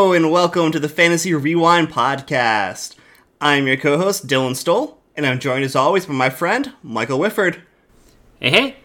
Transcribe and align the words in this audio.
Hello, 0.00 0.14
and 0.14 0.30
welcome 0.30 0.72
to 0.72 0.80
the 0.80 0.88
Fantasy 0.88 1.34
Rewind 1.34 1.90
podcast. 1.90 2.96
I'm 3.38 3.66
your 3.66 3.76
co 3.76 3.98
host, 3.98 4.26
Dylan 4.26 4.56
Stoll, 4.56 4.98
and 5.14 5.26
I'm 5.26 5.38
joined 5.38 5.62
as 5.62 5.76
always 5.76 6.06
by 6.06 6.14
my 6.14 6.30
friend, 6.30 6.72
Michael 6.82 7.18
Whifford. 7.18 7.60
Hey, 8.40 8.50
hey. 8.50 8.76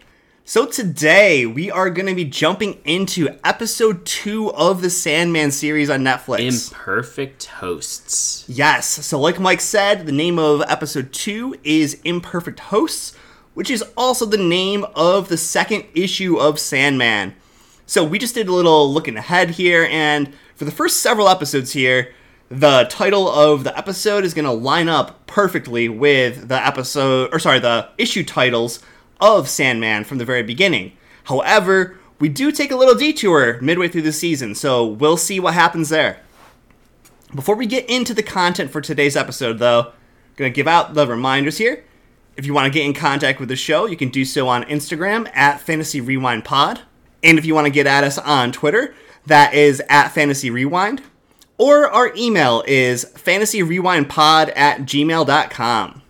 So, 0.44 0.66
today 0.66 1.46
we 1.46 1.70
are 1.70 1.88
going 1.88 2.04
to 2.04 2.14
be 2.14 2.26
jumping 2.26 2.82
into 2.84 3.30
episode 3.42 4.04
two 4.04 4.52
of 4.52 4.82
the 4.82 4.90
Sandman 4.90 5.52
series 5.52 5.88
on 5.88 6.02
Netflix. 6.02 6.70
Imperfect 6.70 7.46
Hosts. 7.46 8.44
Yes, 8.46 8.86
so 8.86 9.18
like 9.18 9.40
Mike 9.40 9.62
said, 9.62 10.04
the 10.04 10.12
name 10.12 10.38
of 10.38 10.62
episode 10.68 11.14
two 11.14 11.56
is 11.64 11.98
Imperfect 12.04 12.60
Hosts, 12.60 13.16
which 13.54 13.70
is 13.70 13.82
also 13.96 14.26
the 14.26 14.36
name 14.36 14.84
of 14.94 15.30
the 15.30 15.38
second 15.38 15.86
issue 15.94 16.36
of 16.36 16.60
Sandman. 16.60 17.34
So 17.86 18.02
we 18.04 18.18
just 18.18 18.34
did 18.34 18.48
a 18.48 18.52
little 18.52 18.92
looking 18.92 19.16
ahead 19.16 19.50
here, 19.50 19.86
and 19.90 20.34
for 20.56 20.64
the 20.64 20.72
first 20.72 20.98
several 20.98 21.28
episodes 21.28 21.72
here, 21.72 22.12
the 22.48 22.84
title 22.90 23.28
of 23.28 23.62
the 23.62 23.76
episode 23.78 24.24
is 24.24 24.34
going 24.34 24.44
to 24.44 24.50
line 24.50 24.88
up 24.88 25.24
perfectly 25.28 25.88
with 25.88 26.48
the 26.48 26.66
episode, 26.66 27.32
or 27.32 27.38
sorry, 27.38 27.60
the 27.60 27.88
issue 27.96 28.24
titles 28.24 28.80
of 29.20 29.48
Sandman 29.48 30.02
from 30.02 30.18
the 30.18 30.24
very 30.24 30.42
beginning. 30.42 30.92
However, 31.24 31.96
we 32.18 32.28
do 32.28 32.50
take 32.50 32.72
a 32.72 32.76
little 32.76 32.96
detour 32.96 33.60
midway 33.60 33.86
through 33.86 34.02
the 34.02 34.12
season, 34.12 34.56
so 34.56 34.84
we'll 34.84 35.16
see 35.16 35.38
what 35.38 35.54
happens 35.54 35.88
there. 35.88 36.20
Before 37.34 37.54
we 37.54 37.66
get 37.66 37.88
into 37.88 38.14
the 38.14 38.22
content 38.22 38.72
for 38.72 38.80
today's 38.80 39.16
episode, 39.16 39.58
though, 39.58 39.80
I'm 39.80 39.92
going 40.36 40.52
to 40.52 40.56
give 40.56 40.66
out 40.66 40.94
the 40.94 41.06
reminders 41.06 41.58
here. 41.58 41.84
If 42.36 42.46
you 42.46 42.52
want 42.52 42.66
to 42.66 42.76
get 42.76 42.84
in 42.84 42.94
contact 42.94 43.38
with 43.38 43.48
the 43.48 43.56
show, 43.56 43.86
you 43.86 43.96
can 43.96 44.08
do 44.08 44.24
so 44.24 44.48
on 44.48 44.64
Instagram 44.64 45.30
at 45.34 45.60
Fantasy 45.60 46.00
Rewind 46.00 46.44
Pod. 46.44 46.80
And 47.22 47.38
if 47.38 47.44
you 47.44 47.54
want 47.54 47.66
to 47.66 47.72
get 47.72 47.86
at 47.86 48.04
us 48.04 48.18
on 48.18 48.52
Twitter, 48.52 48.94
that 49.26 49.54
is 49.54 49.82
at 49.88 50.08
Fantasy 50.08 50.50
Rewind. 50.50 51.02
Or 51.58 51.90
our 51.90 52.12
email 52.16 52.62
is 52.66 53.04
fantasyrewindpod 53.04 54.52
at 54.56 54.80
gmail.com. 54.80 56.02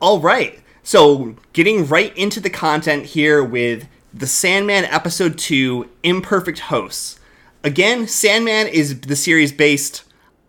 All 0.00 0.20
right, 0.20 0.60
so 0.82 1.36
getting 1.52 1.86
right 1.86 2.16
into 2.16 2.40
the 2.40 2.50
content 2.50 3.06
here 3.06 3.42
with 3.42 3.86
The 4.12 4.26
Sandman 4.26 4.84
Episode 4.86 5.38
2 5.38 5.88
Imperfect 6.02 6.58
Hosts. 6.60 7.18
Again, 7.64 8.06
Sandman 8.06 8.66
is 8.66 9.00
the 9.00 9.16
series 9.16 9.52
based 9.52 10.04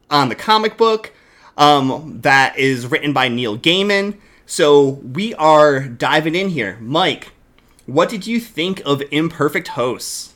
on 0.09 0.29
the 0.29 0.35
comic 0.35 0.77
book 0.77 1.13
um, 1.57 2.19
that 2.21 2.57
is 2.57 2.87
written 2.87 3.13
by 3.13 3.27
Neil 3.27 3.57
Gaiman. 3.57 4.17
So 4.45 4.89
we 4.89 5.33
are 5.35 5.81
diving 5.81 6.35
in 6.35 6.49
here. 6.49 6.77
Mike, 6.79 7.31
what 7.87 8.09
did 8.09 8.27
you 8.27 8.39
think 8.39 8.81
of 8.85 9.01
Imperfect 9.11 9.69
Hosts? 9.69 10.33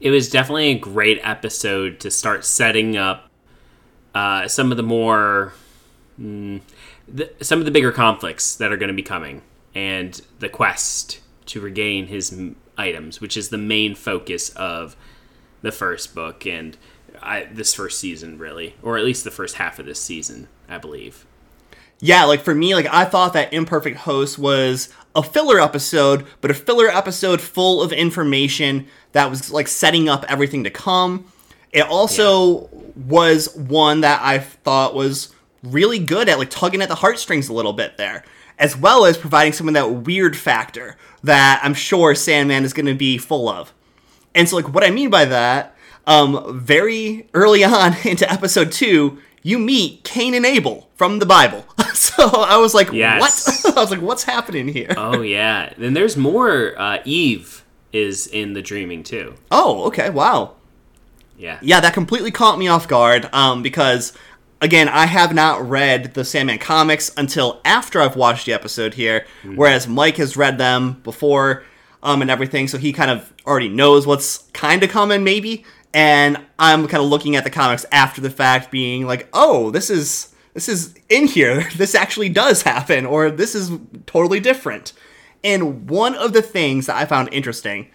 It 0.00 0.10
was 0.10 0.28
definitely 0.28 0.70
a 0.70 0.78
great 0.78 1.20
episode 1.22 2.00
to 2.00 2.10
start 2.10 2.44
setting 2.44 2.96
up 2.96 3.30
uh, 4.14 4.48
some 4.48 4.70
of 4.70 4.76
the 4.76 4.82
more. 4.82 5.54
Mm, 6.20 6.60
the, 7.08 7.32
some 7.40 7.58
of 7.58 7.64
the 7.64 7.70
bigger 7.70 7.92
conflicts 7.92 8.54
that 8.56 8.72
are 8.72 8.76
going 8.76 8.88
to 8.88 8.94
be 8.94 9.02
coming 9.02 9.42
and 9.74 10.20
the 10.38 10.48
quest 10.48 11.20
to 11.46 11.60
regain 11.60 12.06
his 12.06 12.32
m- 12.32 12.56
items, 12.76 13.20
which 13.20 13.36
is 13.36 13.48
the 13.48 13.58
main 13.58 13.94
focus 13.94 14.50
of 14.50 14.96
the 15.62 15.72
first 15.72 16.14
book 16.14 16.46
and 16.46 16.76
I, 17.22 17.44
this 17.44 17.74
first 17.74 17.98
season, 17.98 18.38
really, 18.38 18.76
or 18.82 18.96
at 18.96 19.04
least 19.04 19.24
the 19.24 19.30
first 19.30 19.56
half 19.56 19.78
of 19.78 19.86
this 19.86 20.00
season, 20.00 20.48
I 20.68 20.78
believe. 20.78 21.26
Yeah, 22.00 22.24
like 22.24 22.40
for 22.40 22.54
me, 22.54 22.74
like 22.74 22.86
I 22.86 23.04
thought 23.04 23.34
that 23.34 23.52
Imperfect 23.52 23.98
Host 23.98 24.38
was 24.38 24.88
a 25.14 25.22
filler 25.22 25.60
episode, 25.60 26.26
but 26.40 26.50
a 26.50 26.54
filler 26.54 26.88
episode 26.88 27.40
full 27.40 27.82
of 27.82 27.92
information 27.92 28.86
that 29.12 29.28
was 29.28 29.50
like 29.50 29.68
setting 29.68 30.08
up 30.08 30.24
everything 30.28 30.64
to 30.64 30.70
come. 30.70 31.30
It 31.72 31.82
also 31.82 32.62
yeah. 32.62 32.68
was 32.96 33.54
one 33.54 34.00
that 34.02 34.20
I 34.22 34.38
thought 34.38 34.94
was 34.94 35.34
really 35.62 35.98
good 35.98 36.28
at 36.28 36.38
like 36.38 36.50
tugging 36.50 36.82
at 36.82 36.88
the 36.88 36.94
heartstrings 36.96 37.48
a 37.48 37.52
little 37.52 37.72
bit 37.72 37.96
there, 37.96 38.24
as 38.58 38.76
well 38.76 39.04
as 39.04 39.16
providing 39.16 39.52
some 39.52 39.68
of 39.68 39.74
that 39.74 39.90
weird 39.90 40.36
factor 40.36 40.96
that 41.22 41.60
I'm 41.62 41.74
sure 41.74 42.14
Sandman 42.14 42.64
is 42.64 42.72
going 42.72 42.86
to 42.86 42.94
be 42.94 43.18
full 43.18 43.48
of. 43.48 43.72
And 44.34 44.48
so, 44.48 44.56
like, 44.56 44.72
what 44.72 44.84
I 44.84 44.90
mean 44.90 45.10
by 45.10 45.24
that, 45.26 45.76
um, 46.06 46.60
very 46.60 47.28
early 47.34 47.64
on 47.64 47.96
into 48.04 48.30
episode 48.30 48.72
two, 48.72 49.18
you 49.42 49.58
meet 49.58 50.04
Cain 50.04 50.34
and 50.34 50.44
Abel 50.44 50.90
from 50.96 51.18
the 51.18 51.26
Bible. 51.26 51.64
so 51.94 52.28
I 52.28 52.56
was 52.58 52.74
like, 52.74 52.92
yes. 52.92 53.64
what? 53.64 53.76
I 53.76 53.80
was 53.80 53.90
like, 53.90 54.02
what's 54.02 54.24
happening 54.24 54.68
here? 54.68 54.94
oh 54.96 55.22
yeah. 55.22 55.72
Then 55.76 55.94
there's 55.94 56.16
more. 56.16 56.78
Uh, 56.78 56.98
Eve 57.04 57.64
is 57.92 58.26
in 58.26 58.52
the 58.52 58.62
dreaming 58.62 59.02
too. 59.02 59.34
Oh, 59.50 59.84
okay. 59.84 60.10
Wow. 60.10 60.54
Yeah. 61.36 61.58
Yeah, 61.62 61.80
that 61.80 61.94
completely 61.94 62.30
caught 62.30 62.58
me 62.58 62.68
off 62.68 62.86
guard. 62.86 63.28
Um, 63.32 63.62
because 63.62 64.12
again, 64.60 64.88
I 64.88 65.06
have 65.06 65.34
not 65.34 65.66
read 65.68 66.14
the 66.14 66.24
Sandman 66.24 66.58
comics 66.58 67.10
until 67.16 67.60
after 67.64 68.00
I've 68.00 68.16
watched 68.16 68.46
the 68.46 68.52
episode 68.52 68.94
here, 68.94 69.26
mm-hmm. 69.42 69.56
whereas 69.56 69.88
Mike 69.88 70.16
has 70.18 70.36
read 70.36 70.58
them 70.58 71.00
before. 71.02 71.64
Um, 72.02 72.22
and 72.22 72.30
everything, 72.30 72.66
so 72.66 72.78
he 72.78 72.94
kind 72.94 73.10
of 73.10 73.30
already 73.46 73.68
knows 73.68 74.06
what's 74.06 74.38
kind 74.54 74.82
of 74.82 74.88
coming, 74.88 75.22
maybe 75.22 75.66
and 75.92 76.38
I'm 76.58 76.86
kind 76.88 77.02
of 77.02 77.08
looking 77.08 77.36
at 77.36 77.44
the 77.44 77.50
comics 77.50 77.84
after 77.90 78.20
the 78.20 78.30
fact, 78.30 78.70
being 78.70 79.06
like, 79.06 79.28
"Oh, 79.32 79.70
this 79.70 79.90
is 79.90 80.34
this 80.54 80.68
is 80.68 80.94
in 81.08 81.26
here. 81.26 81.68
This 81.76 81.94
actually 81.94 82.28
does 82.28 82.62
happen, 82.62 83.06
or 83.06 83.30
this 83.30 83.54
is 83.54 83.72
totally 84.06 84.40
different." 84.40 84.92
And 85.42 85.88
one 85.88 86.14
of 86.14 86.32
the 86.32 86.42
things 86.42 86.86
that 86.86 86.96
I 86.96 87.06
found 87.06 87.32
interesting 87.32 87.88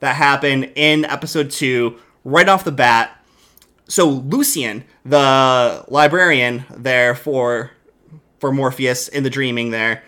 that 0.00 0.16
happened 0.16 0.72
in 0.74 1.04
episode 1.06 1.50
two, 1.50 1.98
right 2.24 2.48
off 2.48 2.64
the 2.64 2.72
bat, 2.72 3.18
so 3.88 4.08
Lucienne, 4.08 4.84
the 5.04 5.84
librarian 5.88 6.64
there 6.70 7.14
for 7.14 7.70
for 8.38 8.52
Morpheus 8.52 9.08
in 9.08 9.22
the 9.22 9.30
Dreaming, 9.30 9.70
there, 9.70 10.02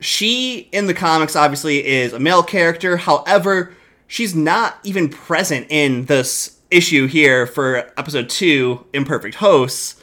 she 0.00 0.68
in 0.72 0.86
the 0.86 0.94
comics 0.94 1.36
obviously 1.36 1.86
is 1.86 2.12
a 2.12 2.18
male 2.18 2.42
character. 2.42 2.96
However, 2.96 3.74
she's 4.06 4.34
not 4.34 4.78
even 4.84 5.08
present 5.08 5.66
in 5.70 6.06
this 6.06 6.58
issue 6.70 7.06
here 7.06 7.46
for 7.46 7.92
episode 7.96 8.28
two, 8.28 8.84
Imperfect 8.92 9.36
Hosts, 9.36 10.02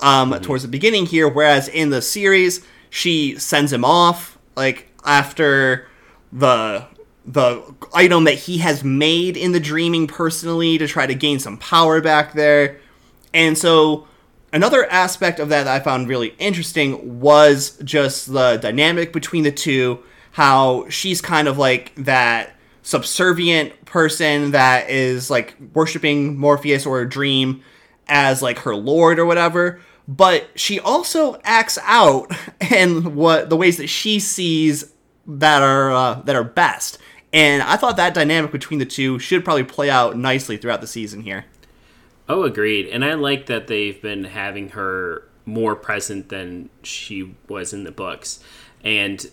um, 0.00 0.32
mm-hmm. 0.32 0.42
towards 0.42 0.62
the 0.62 0.68
beginning 0.68 1.06
here, 1.06 1.28
whereas 1.28 1.68
in 1.68 1.90
the 1.90 2.02
series, 2.02 2.64
she 2.90 3.38
sends 3.38 3.72
him 3.72 3.84
off, 3.84 4.38
like, 4.56 4.88
after 5.04 5.88
the 6.32 6.86
the 7.26 7.74
item 7.94 8.24
that 8.24 8.34
he 8.34 8.58
has 8.58 8.84
made 8.84 9.34
in 9.34 9.52
the 9.52 9.60
dreaming 9.60 10.06
personally 10.06 10.76
to 10.76 10.86
try 10.86 11.06
to 11.06 11.14
gain 11.14 11.38
some 11.38 11.56
power 11.56 12.02
back 12.02 12.34
there. 12.34 12.78
And 13.32 13.56
so 13.56 14.06
another 14.52 14.84
aspect 14.90 15.40
of 15.40 15.48
that 15.48 15.64
that 15.64 15.80
I 15.80 15.82
found 15.82 16.06
really 16.06 16.34
interesting 16.38 17.20
was 17.20 17.78
just 17.82 18.30
the 18.30 18.58
dynamic 18.58 19.10
between 19.10 19.42
the 19.42 19.50
two, 19.50 20.00
how 20.32 20.86
she's 20.90 21.22
kind 21.22 21.48
of 21.48 21.56
like 21.56 21.94
that 21.96 22.54
subservient 22.84 23.84
person 23.86 24.52
that 24.52 24.88
is 24.88 25.30
like 25.30 25.56
worshiping 25.72 26.38
Morpheus 26.38 26.86
or 26.86 27.00
a 27.00 27.08
dream 27.08 27.62
as 28.06 28.42
like 28.42 28.58
her 28.60 28.76
lord 28.76 29.18
or 29.18 29.24
whatever 29.24 29.80
but 30.06 30.48
she 30.54 30.78
also 30.80 31.40
acts 31.44 31.78
out 31.82 32.30
in 32.70 33.14
what 33.14 33.50
the 33.50 33.56
ways 33.56 33.76
that 33.78 33.88
she 33.88 34.20
sees 34.20 34.92
that 35.26 35.62
are 35.62 35.92
uh, 35.92 36.14
that 36.22 36.36
are 36.36 36.44
best. 36.44 36.98
And 37.32 37.62
i 37.62 37.76
thought 37.76 37.96
that 37.96 38.14
dynamic 38.14 38.52
between 38.52 38.78
the 38.78 38.86
two 38.86 39.18
should 39.18 39.44
probably 39.44 39.64
play 39.64 39.90
out 39.90 40.16
nicely 40.16 40.56
throughout 40.56 40.80
the 40.80 40.86
season 40.86 41.22
here. 41.22 41.46
Oh 42.28 42.44
agreed. 42.44 42.86
And 42.88 43.04
i 43.04 43.14
like 43.14 43.46
that 43.46 43.66
they've 43.66 44.00
been 44.00 44.24
having 44.24 44.70
her 44.70 45.28
more 45.46 45.76
present 45.76 46.28
than 46.30 46.70
she 46.82 47.34
was 47.48 47.72
in 47.72 47.84
the 47.84 47.92
books. 47.92 48.40
And 48.82 49.26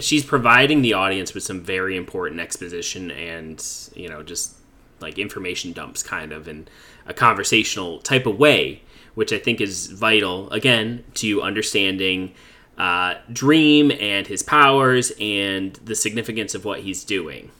she's 0.00 0.24
providing 0.24 0.82
the 0.82 0.92
audience 0.92 1.34
with 1.34 1.42
some 1.42 1.60
very 1.60 1.96
important 1.96 2.40
exposition 2.40 3.10
and 3.10 3.64
you 3.94 4.08
know 4.08 4.22
just 4.22 4.54
like 5.00 5.18
information 5.18 5.72
dumps 5.72 6.02
kind 6.02 6.32
of 6.32 6.48
in 6.48 6.66
a 7.06 7.14
conversational 7.14 7.98
type 8.00 8.26
of 8.26 8.38
way 8.38 8.82
which 9.14 9.32
i 9.32 9.38
think 9.38 9.60
is 9.60 9.86
vital 9.86 10.50
again 10.50 11.04
to 11.14 11.42
understanding 11.42 12.32
uh, 12.78 13.14
dream 13.32 13.90
and 13.90 14.28
his 14.28 14.42
powers 14.42 15.12
and 15.20 15.74
the 15.84 15.96
significance 15.96 16.54
of 16.54 16.64
what 16.64 16.80
he's 16.80 17.04
doing. 17.04 17.50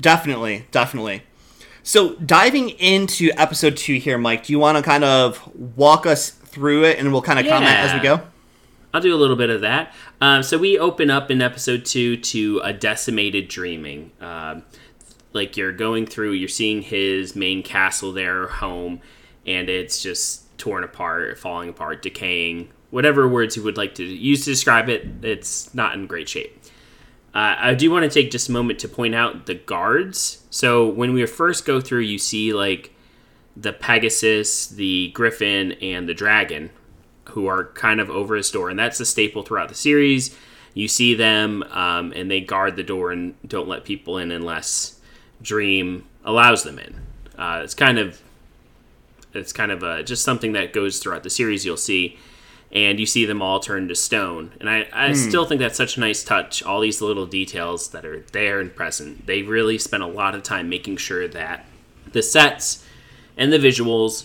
Definitely 0.00 0.66
definitely. 0.70 1.24
So 1.82 2.14
diving 2.14 2.70
into 2.70 3.32
episode 3.36 3.76
two 3.76 3.96
here 3.96 4.16
mike 4.16 4.44
do 4.44 4.52
you 4.52 4.58
want 4.58 4.78
to 4.78 4.82
kind 4.82 5.02
of 5.02 5.54
walk 5.76 6.06
us 6.06 6.30
through 6.30 6.84
it 6.84 6.98
and 6.98 7.12
we'll 7.12 7.22
kind 7.22 7.40
of 7.40 7.44
yeah. 7.44 7.52
comment 7.52 7.76
as 7.76 7.92
we 7.92 8.00
go 8.00 8.20
I'll 8.94 9.00
do 9.00 9.14
a 9.14 9.16
little 9.16 9.36
bit 9.36 9.50
of 9.50 9.62
that. 9.62 9.92
Um, 10.20 10.42
so 10.42 10.58
we 10.58 10.78
open 10.78 11.10
up 11.10 11.30
in 11.30 11.40
episode 11.40 11.84
two 11.84 12.16
to 12.18 12.60
a 12.62 12.72
decimated 12.72 13.48
dreaming. 13.48 14.12
Um, 14.20 14.64
like 15.32 15.56
you're 15.56 15.72
going 15.72 16.06
through, 16.06 16.32
you're 16.32 16.48
seeing 16.48 16.82
his 16.82 17.34
main 17.34 17.62
castle 17.62 18.12
there, 18.12 18.48
home, 18.48 19.00
and 19.46 19.70
it's 19.70 20.02
just 20.02 20.58
torn 20.58 20.84
apart, 20.84 21.38
falling 21.38 21.70
apart, 21.70 22.02
decaying. 22.02 22.68
Whatever 22.90 23.26
words 23.26 23.56
you 23.56 23.62
would 23.62 23.78
like 23.78 23.94
to 23.94 24.04
use 24.04 24.44
to 24.44 24.50
describe 24.50 24.90
it, 24.90 25.24
it's 25.24 25.74
not 25.74 25.94
in 25.94 26.06
great 26.06 26.28
shape. 26.28 26.62
Uh, 27.34 27.56
I 27.58 27.74
do 27.74 27.90
want 27.90 28.04
to 28.04 28.10
take 28.10 28.30
just 28.30 28.50
a 28.50 28.52
moment 28.52 28.78
to 28.80 28.88
point 28.88 29.14
out 29.14 29.46
the 29.46 29.54
guards. 29.54 30.44
So 30.50 30.86
when 30.86 31.14
we 31.14 31.24
first 31.24 31.64
go 31.64 31.80
through, 31.80 32.00
you 32.00 32.18
see 32.18 32.52
like 32.52 32.94
the 33.56 33.72
Pegasus, 33.72 34.66
the 34.66 35.10
Griffin, 35.12 35.72
and 35.80 36.06
the 36.06 36.14
Dragon, 36.14 36.70
who 37.30 37.46
are 37.46 37.64
kind 37.64 38.00
of 38.00 38.10
over 38.10 38.34
his 38.36 38.50
door, 38.50 38.70
and 38.70 38.78
that's 38.78 39.00
a 39.00 39.06
staple 39.06 39.42
throughout 39.42 39.68
the 39.68 39.74
series. 39.74 40.36
You 40.74 40.88
see 40.88 41.14
them, 41.14 41.62
um, 41.64 42.12
and 42.16 42.30
they 42.30 42.40
guard 42.40 42.76
the 42.76 42.82
door 42.82 43.12
and 43.12 43.34
don't 43.46 43.68
let 43.68 43.84
people 43.84 44.18
in 44.18 44.30
unless 44.30 44.98
Dream 45.42 46.06
allows 46.24 46.62
them 46.62 46.78
in. 46.78 46.94
Uh, 47.36 47.60
it's 47.62 47.74
kind 47.74 47.98
of 47.98 48.20
it's 49.34 49.52
kind 49.52 49.72
of 49.72 49.82
a, 49.82 50.02
just 50.02 50.24
something 50.24 50.52
that 50.52 50.72
goes 50.72 50.98
throughout 50.98 51.22
the 51.22 51.30
series. 51.30 51.64
You'll 51.64 51.76
see, 51.76 52.18
and 52.70 53.00
you 53.00 53.06
see 53.06 53.24
them 53.24 53.42
all 53.42 53.60
turn 53.60 53.88
to 53.88 53.94
stone. 53.94 54.52
And 54.60 54.68
I, 54.68 54.88
I 54.92 55.12
still 55.12 55.44
think 55.44 55.60
that's 55.60 55.76
such 55.76 55.96
a 55.96 56.00
nice 56.00 56.22
touch. 56.22 56.62
All 56.62 56.80
these 56.80 57.00
little 57.00 57.26
details 57.26 57.88
that 57.90 58.04
are 58.04 58.20
there 58.32 58.60
and 58.60 58.74
present. 58.74 59.26
They 59.26 59.42
really 59.42 59.78
spent 59.78 60.02
a 60.02 60.06
lot 60.06 60.34
of 60.34 60.42
time 60.42 60.68
making 60.68 60.98
sure 60.98 61.26
that 61.28 61.66
the 62.12 62.22
sets 62.22 62.84
and 63.36 63.52
the 63.52 63.58
visuals 63.58 64.24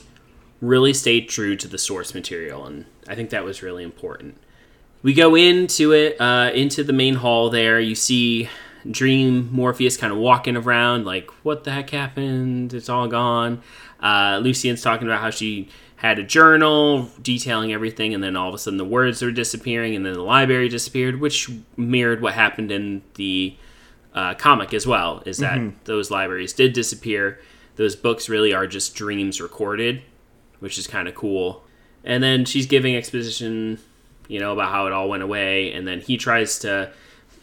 really 0.61 0.93
stayed 0.93 1.29
true 1.29 1.55
to 1.55 1.67
the 1.67 1.77
source 1.77 2.13
material, 2.13 2.65
and 2.65 2.85
I 3.07 3.15
think 3.15 3.29
that 3.29 3.43
was 3.43 3.61
really 3.61 3.83
important. 3.83 4.37
We 5.03 5.13
go 5.13 5.35
into 5.35 5.93
it, 5.93 6.19
uh, 6.19 6.51
into 6.53 6.83
the 6.83 6.93
main 6.93 7.15
hall 7.15 7.49
there. 7.49 7.79
You 7.79 7.95
see 7.95 8.49
Dream 8.89 9.49
Morpheus 9.51 9.97
kind 9.97 10.11
of 10.11 10.19
walking 10.19 10.57
around, 10.57 11.05
like, 11.05 11.29
what 11.43 11.63
the 11.63 11.71
heck 11.71 11.91
happened? 11.91 12.73
It's 12.73 12.89
all 12.89 13.07
gone. 13.07 13.61
Uh, 13.99 14.39
Lucienne's 14.41 14.81
talking 14.81 15.07
about 15.07 15.21
how 15.21 15.29
she 15.29 15.69
had 15.97 16.19
a 16.19 16.23
journal 16.23 17.09
detailing 17.21 17.73
everything, 17.73 18.13
and 18.13 18.23
then 18.23 18.35
all 18.35 18.49
of 18.49 18.55
a 18.55 18.57
sudden 18.57 18.77
the 18.77 18.85
words 18.85 19.23
are 19.23 19.31
disappearing, 19.31 19.95
and 19.95 20.05
then 20.05 20.13
the 20.13 20.21
library 20.21 20.69
disappeared, 20.69 21.19
which 21.19 21.49
mirrored 21.75 22.21
what 22.21 22.33
happened 22.33 22.71
in 22.71 23.01
the 23.15 23.55
uh, 24.13 24.33
comic 24.35 24.73
as 24.73 24.85
well. 24.85 25.23
Is 25.25 25.37
that 25.37 25.59
those 25.85 26.11
libraries 26.11 26.53
did 26.53 26.73
disappear? 26.73 27.39
Those 27.75 27.95
books 27.95 28.29
really 28.29 28.53
are 28.53 28.67
just 28.67 28.95
dreams 28.95 29.39
recorded, 29.41 30.01
which 30.59 30.77
is 30.77 30.87
kind 30.87 31.07
of 31.07 31.15
cool. 31.15 31.63
And 32.03 32.23
then 32.23 32.45
she's 32.45 32.65
giving 32.65 32.95
exposition, 32.95 33.79
you 34.27 34.39
know, 34.39 34.53
about 34.53 34.71
how 34.71 34.87
it 34.87 34.93
all 34.93 35.09
went 35.09 35.23
away, 35.23 35.73
and 35.73 35.87
then 35.87 35.99
he 35.99 36.17
tries 36.17 36.59
to. 36.59 36.91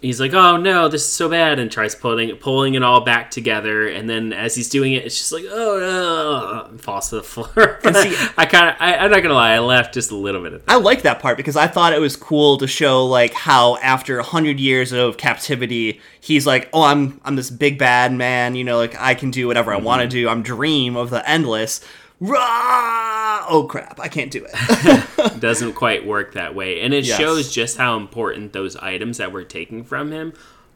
He's 0.00 0.20
like, 0.20 0.34
"Oh 0.34 0.58
no, 0.58 0.88
this 0.88 1.02
is 1.02 1.12
so 1.12 1.30
bad," 1.30 1.58
and 1.58 1.72
tries 1.72 1.94
pulling 1.94 2.34
pulling 2.36 2.74
it 2.74 2.82
all 2.82 3.00
back 3.00 3.30
together. 3.30 3.88
And 3.88 4.08
then 4.08 4.34
as 4.34 4.54
he's 4.54 4.68
doing 4.68 4.92
it, 4.92 5.04
it's 5.06 5.16
just 5.16 5.32
like, 5.32 5.44
"Oh 5.48 6.68
no!" 6.70 6.76
falls 6.78 7.08
to 7.10 7.16
the 7.16 7.22
floor. 7.24 7.80
And 7.84 7.96
see- 7.96 8.16
I 8.36 8.44
kind 8.44 8.68
of, 8.68 8.76
I'm 8.78 9.10
not 9.10 9.22
gonna 9.22 9.34
lie, 9.34 9.52
I 9.52 9.60
laughed 9.60 9.94
just 9.94 10.10
a 10.10 10.16
little 10.16 10.42
bit 10.42 10.52
at 10.52 10.66
that. 10.66 10.72
I 10.72 10.76
like 10.76 11.02
that 11.02 11.20
part 11.20 11.38
because 11.38 11.56
I 11.56 11.68
thought 11.68 11.94
it 11.94 12.00
was 12.00 12.16
cool 12.16 12.58
to 12.58 12.66
show 12.66 13.06
like 13.06 13.32
how 13.32 13.76
after 13.78 14.18
a 14.18 14.22
hundred 14.22 14.60
years 14.60 14.92
of 14.92 15.16
captivity, 15.16 16.00
he's 16.20 16.46
like, 16.46 16.68
"Oh, 16.74 16.82
I'm 16.82 17.18
I'm 17.24 17.36
this 17.36 17.50
big 17.50 17.78
bad 17.78 18.12
man. 18.12 18.56
You 18.56 18.64
know, 18.64 18.76
like 18.76 19.00
I 19.00 19.14
can 19.14 19.30
do 19.30 19.46
whatever 19.46 19.72
I 19.72 19.78
want 19.78 20.02
to 20.02 20.06
mm-hmm. 20.06 20.24
do. 20.24 20.28
I'm 20.28 20.42
Dream 20.42 20.96
of 20.96 21.10
the 21.10 21.26
Endless." 21.28 21.80
Rah! 22.20 23.44
Oh 23.48 23.66
crap! 23.68 23.98
I 24.00 24.08
can't 24.08 24.30
do 24.30 24.46
it. 24.48 25.40
doesn't 25.40 25.74
quite 25.74 26.06
work 26.06 26.34
that 26.34 26.54
way, 26.54 26.80
and 26.80 26.94
it 26.94 27.04
Yes. 27.04 27.18
shows 27.18 27.52
just 27.52 27.76
how 27.76 27.96
important 27.96 28.52
those 28.52 28.76
items 28.76 29.18
that 29.18 29.32
we're 29.32 29.44
taking 29.44 29.84
from 29.84 30.12
him 30.12 30.32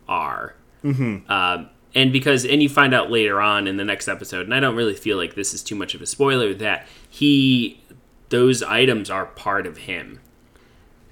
are. 0.09 0.55
Mm-hmm. 0.85 1.31
Um, 1.31 1.69
and 1.95 2.13
because, 2.13 2.45
and 2.45 2.63
you 2.63 2.69
find 2.69 2.95
out 2.95 3.11
later 3.11 3.41
on 3.41 3.67
in 3.67 3.77
the 3.77 3.85
next 3.85 4.09
episode, 4.09 4.47
and 4.47 4.55
I 4.55 4.61
don't 4.61 4.77
really 4.77 4.95
feel 4.95 5.17
like 5.17 5.35
this 5.35 5.55
is 5.55 5.63
too 5.63 5.75
much 5.75 5.95
of 5.95 6.03
a 6.03 6.07
spoiler 6.07 6.53
that 6.55 6.87
he, 7.09 7.81
those 8.29 8.63
items 8.63 9.09
are 9.11 9.27
part 9.27 9.67
of 9.67 9.79
him. 9.79 10.21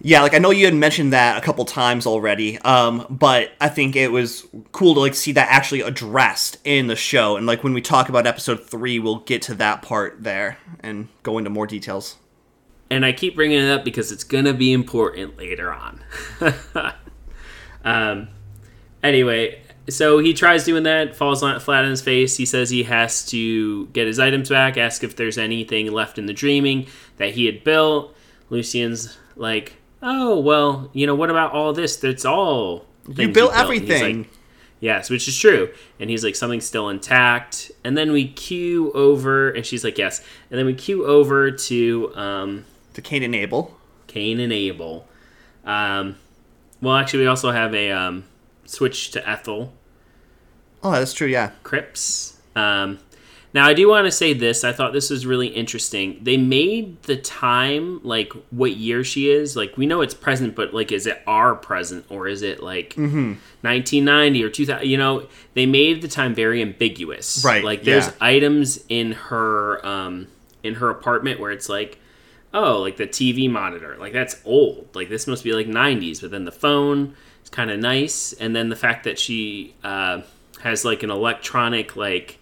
Yeah, 0.07 0.23
like 0.23 0.35
I 0.35 0.39
know 0.39 0.53
you 0.53 0.67
had 0.67 0.75
mentioned 0.75 1.13
that 1.15 1.37
a 1.37 1.41
couple 1.41 1.65
times 1.65 2.07
already, 2.07 2.59
um, 2.61 3.09
but 3.11 3.51
I 3.61 3.69
think 3.69 3.97
it 3.97 4.13
was 4.13 4.47
cool 4.71 4.95
to 4.95 5.01
like 5.01 5.17
see 5.17 5.33
that 5.33 5.49
actually 5.51 5.81
addressed 5.81 6.59
in 6.63 6.87
the 6.87 6.95
show. 6.95 7.37
And 7.37 7.45
like 7.45 7.65
when 7.65 7.75
we 7.75 7.81
talk 7.81 8.09
about 8.09 8.25
episode 8.25 8.63
three, 8.63 9.01
we'll 9.01 9.19
get 9.19 9.43
to 9.43 9.55
that 9.57 9.83
part 9.83 10.23
there 10.23 10.59
and 10.79 11.09
go 11.25 11.39
into 11.39 11.51
more 11.51 11.67
details. 11.67 12.19
and 12.89 13.05
I 13.05 13.11
keep 13.11 13.35
bringing 13.35 13.59
it 13.59 13.69
up 13.69 13.85
because 13.85 14.13
it's 14.13 14.23
gonna 14.23 14.55
be 14.55 14.73
important 14.73 15.39
later 15.39 15.73
on. 15.73 16.05
um, 17.85 18.29
anyway, 19.03 19.61
so 19.89 20.19
he 20.21 20.35
tries 20.35 20.63
doing 20.63 20.85
that, 20.85 21.17
falls 21.17 21.41
flat 21.41 21.85
on 21.85 21.91
his 21.91 22.01
face. 22.01 22.37
He 22.37 22.47
says 22.47 22.71
he 22.71 22.85
has 22.85 23.27
to 23.31 23.87
get 23.87 24.07
his 24.07 24.21
items 24.21 24.51
back. 24.51 24.77
Ask 24.77 25.03
if 25.03 25.17
there's 25.17 25.37
anything 25.37 25.91
left 25.91 26.17
in 26.17 26.27
the 26.27 26.33
dreaming 26.33 26.87
that 27.17 27.31
he 27.31 27.47
had 27.47 27.65
built. 27.65 28.15
Lucienne's 28.51 29.19
like, 29.35 29.79
"Oh 30.03 30.39
well, 30.41 30.91
you 30.93 31.07
know 31.07 31.15
what 31.15 31.31
about 31.31 31.53
all 31.53 31.73
this? 31.73 31.97
That's 31.97 32.25
all 32.25 32.87
You 33.09 33.29
built 33.33 33.55
everything. 33.55 34.19
like, 34.19 34.31
Yes, 34.79 35.09
which 35.09 35.27
is 35.27 35.37
true. 35.39 35.71
And 35.99 36.11
he's 36.11 36.23
like, 36.23 36.37
something's 36.37 36.67
still 36.67 36.91
intact. 36.91 37.73
And 37.83 37.97
then 37.97 38.13
we 38.13 38.29
cue 38.29 38.93
over, 38.93 39.49
and 39.49 39.65
she's 39.65 39.83
like, 39.83 39.97
yes. 39.97 40.23
And 40.51 40.59
then 40.59 40.67
we 40.67 40.75
cue 40.75 41.07
over 41.07 41.51
to 41.51 42.13
um, 42.15 42.65
to 42.93 43.01
Cain 43.01 43.23
and 43.23 43.35
Abel. 43.35 43.75
Cain 44.07 44.39
and 44.39 44.53
Abel. 44.53 45.09
Um, 45.65 46.17
well, 46.83 46.97
actually, 46.97 47.21
we 47.21 47.27
also 47.27 47.53
have 47.53 47.75
a 47.75 47.91
um, 47.91 48.25
switch 48.67 49.11
to 49.13 49.29
Ethel 49.29 49.73
Oh, 50.83 50.93
that's 50.93 51.15
true. 51.15 51.27
Yeah. 51.27 51.51
Cripps. 51.65 52.39
Um, 52.55 52.99
now, 53.57 53.67
I 53.67 53.75
do 53.75 53.89
want 53.89 54.05
to 54.05 54.11
say 54.13 54.33
this. 54.35 54.63
I 54.65 54.73
thought 54.73 54.93
this 54.93 55.11
was 55.11 55.25
really 55.27 55.49
interesting. 55.49 56.21
They 56.23 56.37
made 56.37 57.03
the 57.05 57.17
time, 57.17 58.01
like, 58.05 58.33
what 58.51 58.77
year 58.77 59.03
she 59.03 59.31
is. 59.31 59.57
Like, 59.57 59.77
we 59.77 59.87
know 59.87 60.03
it's 60.03 60.15
present, 60.15 60.55
but, 60.55 60.73
like, 60.75 60.93
is 60.93 61.07
it 61.07 61.23
our 61.27 61.55
present 61.55 62.05
or 62.11 62.29
is 62.29 62.43
it, 62.43 62.63
like, 62.63 62.91
Mm-hmm. 62.95 63.35
1990 63.63 64.45
or 64.45 64.51
2000? 64.51 64.87
You 64.87 64.99
know, 64.99 65.27
they 65.55 65.67
made 65.67 66.03
the 66.03 66.09
time 66.09 66.35
very 66.35 66.61
ambiguous. 66.63 67.43
Right, 67.45 67.65
Like, 67.65 67.83
there's 67.83 68.07
yeah. 68.07 68.13
items 68.21 68.85
in 68.89 69.13
her, 69.13 69.85
um, 69.85 70.29
in 70.63 70.75
her 70.75 70.91
apartment 70.91 71.41
where 71.41 71.51
it's 71.51 71.69
like, 71.69 71.99
oh, 72.55 72.79
like 72.81 72.97
the 72.97 73.07
TV 73.07 73.51
monitor. 73.51 73.97
Like, 73.99 74.13
that's 74.13 74.41
old. 74.45 74.89
Like, 74.95 75.09
this 75.09 75.27
must 75.27 75.43
be, 75.45 75.53
like, 75.53 75.67
90s. 75.67 76.21
But 76.21 76.31
then 76.31 76.45
the 76.45 76.53
phone 76.53 77.15
is 77.43 77.49
kind 77.51 77.71
of 77.71 77.81
nice. 77.81 78.33
And 78.35 78.55
then 78.55 78.69
the 78.69 78.77
fact 78.77 79.05
that 79.05 79.19
she, 79.19 79.75
uh, 79.83 80.21
has, 80.63 80.85
like, 80.85 81.03
an 81.03 81.11
electronic, 81.11 81.97
like, 81.97 82.39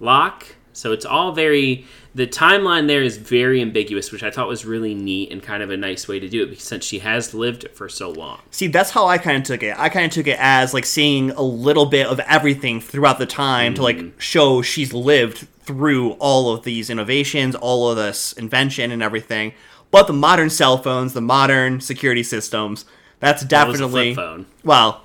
lock. 0.00 0.46
So 0.72 0.92
it's 0.92 1.04
all 1.04 1.32
very 1.32 1.86
the 2.14 2.26
timeline 2.26 2.86
there 2.86 3.02
is 3.02 3.16
very 3.16 3.60
ambiguous, 3.60 4.12
which 4.12 4.22
I 4.22 4.30
thought 4.30 4.46
was 4.46 4.64
really 4.64 4.94
neat 4.94 5.32
and 5.32 5.42
kind 5.42 5.62
of 5.62 5.70
a 5.70 5.76
nice 5.76 6.06
way 6.06 6.20
to 6.20 6.28
do 6.28 6.44
it 6.44 6.50
because 6.50 6.64
since 6.64 6.84
she 6.84 7.00
has 7.00 7.34
lived 7.34 7.68
for 7.74 7.88
so 7.88 8.10
long. 8.10 8.40
See, 8.52 8.68
that's 8.68 8.90
how 8.90 9.06
I 9.06 9.18
kind 9.18 9.36
of 9.36 9.42
took 9.42 9.62
it. 9.64 9.78
I 9.78 9.88
kind 9.88 10.06
of 10.06 10.12
took 10.12 10.28
it 10.28 10.38
as 10.38 10.72
like 10.72 10.86
seeing 10.86 11.30
a 11.32 11.42
little 11.42 11.86
bit 11.86 12.06
of 12.06 12.20
everything 12.20 12.80
throughout 12.80 13.18
the 13.18 13.26
time 13.26 13.74
to 13.74 13.82
like 13.82 13.96
mm-hmm. 13.96 14.18
show 14.18 14.62
she's 14.62 14.92
lived 14.92 15.48
through 15.62 16.12
all 16.12 16.52
of 16.52 16.62
these 16.62 16.88
innovations, 16.88 17.56
all 17.56 17.90
of 17.90 17.96
this 17.96 18.32
invention 18.34 18.92
and 18.92 19.02
everything. 19.02 19.54
But 19.90 20.06
the 20.06 20.12
modern 20.12 20.50
cell 20.50 20.78
phones, 20.78 21.14
the 21.14 21.20
modern 21.20 21.80
security 21.80 22.22
systems, 22.22 22.84
that's 23.18 23.42
That 23.42 23.48
definitely 23.48 24.14
flip 24.14 24.24
phone, 24.24 24.46
well, 24.62 25.02